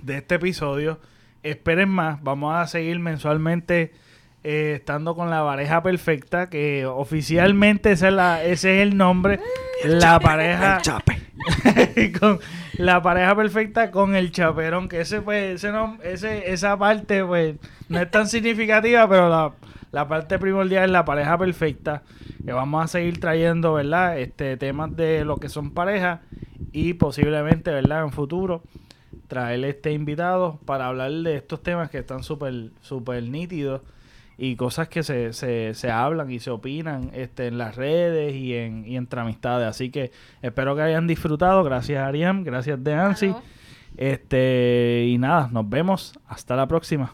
[0.03, 1.01] de este episodio.
[1.43, 2.23] Esperen más.
[2.23, 3.93] Vamos a seguir mensualmente
[4.45, 9.41] eh, estando con la pareja perfecta, que oficialmente esa es la, ese es el nombre.
[9.85, 11.19] La pareja El chape.
[12.79, 17.57] la pareja perfecta con el chaperón, que ese pues, ese nom- ese, esa parte pues
[17.89, 19.53] no es tan significativa, pero la,
[19.93, 22.03] la parte primordial es la pareja perfecta,
[22.45, 24.19] que vamos a seguir trayendo, ¿verdad?
[24.19, 26.21] Este temas de lo que son parejas
[26.73, 28.05] y posiblemente, ¿verdad?
[28.05, 28.63] En futuro
[29.29, 33.83] traer este invitado para hablar de estos temas que están súper súper nítidos
[34.43, 38.55] y cosas que se, se, se hablan y se opinan este, en las redes y
[38.55, 39.69] en, y entre amistades.
[39.69, 41.63] Así que espero que hayan disfrutado.
[41.63, 42.43] Gracias, Ariam.
[42.43, 42.81] Gracias.
[42.83, 43.43] Claro.
[43.99, 46.19] Este, y nada, nos vemos.
[46.27, 47.13] Hasta la próxima.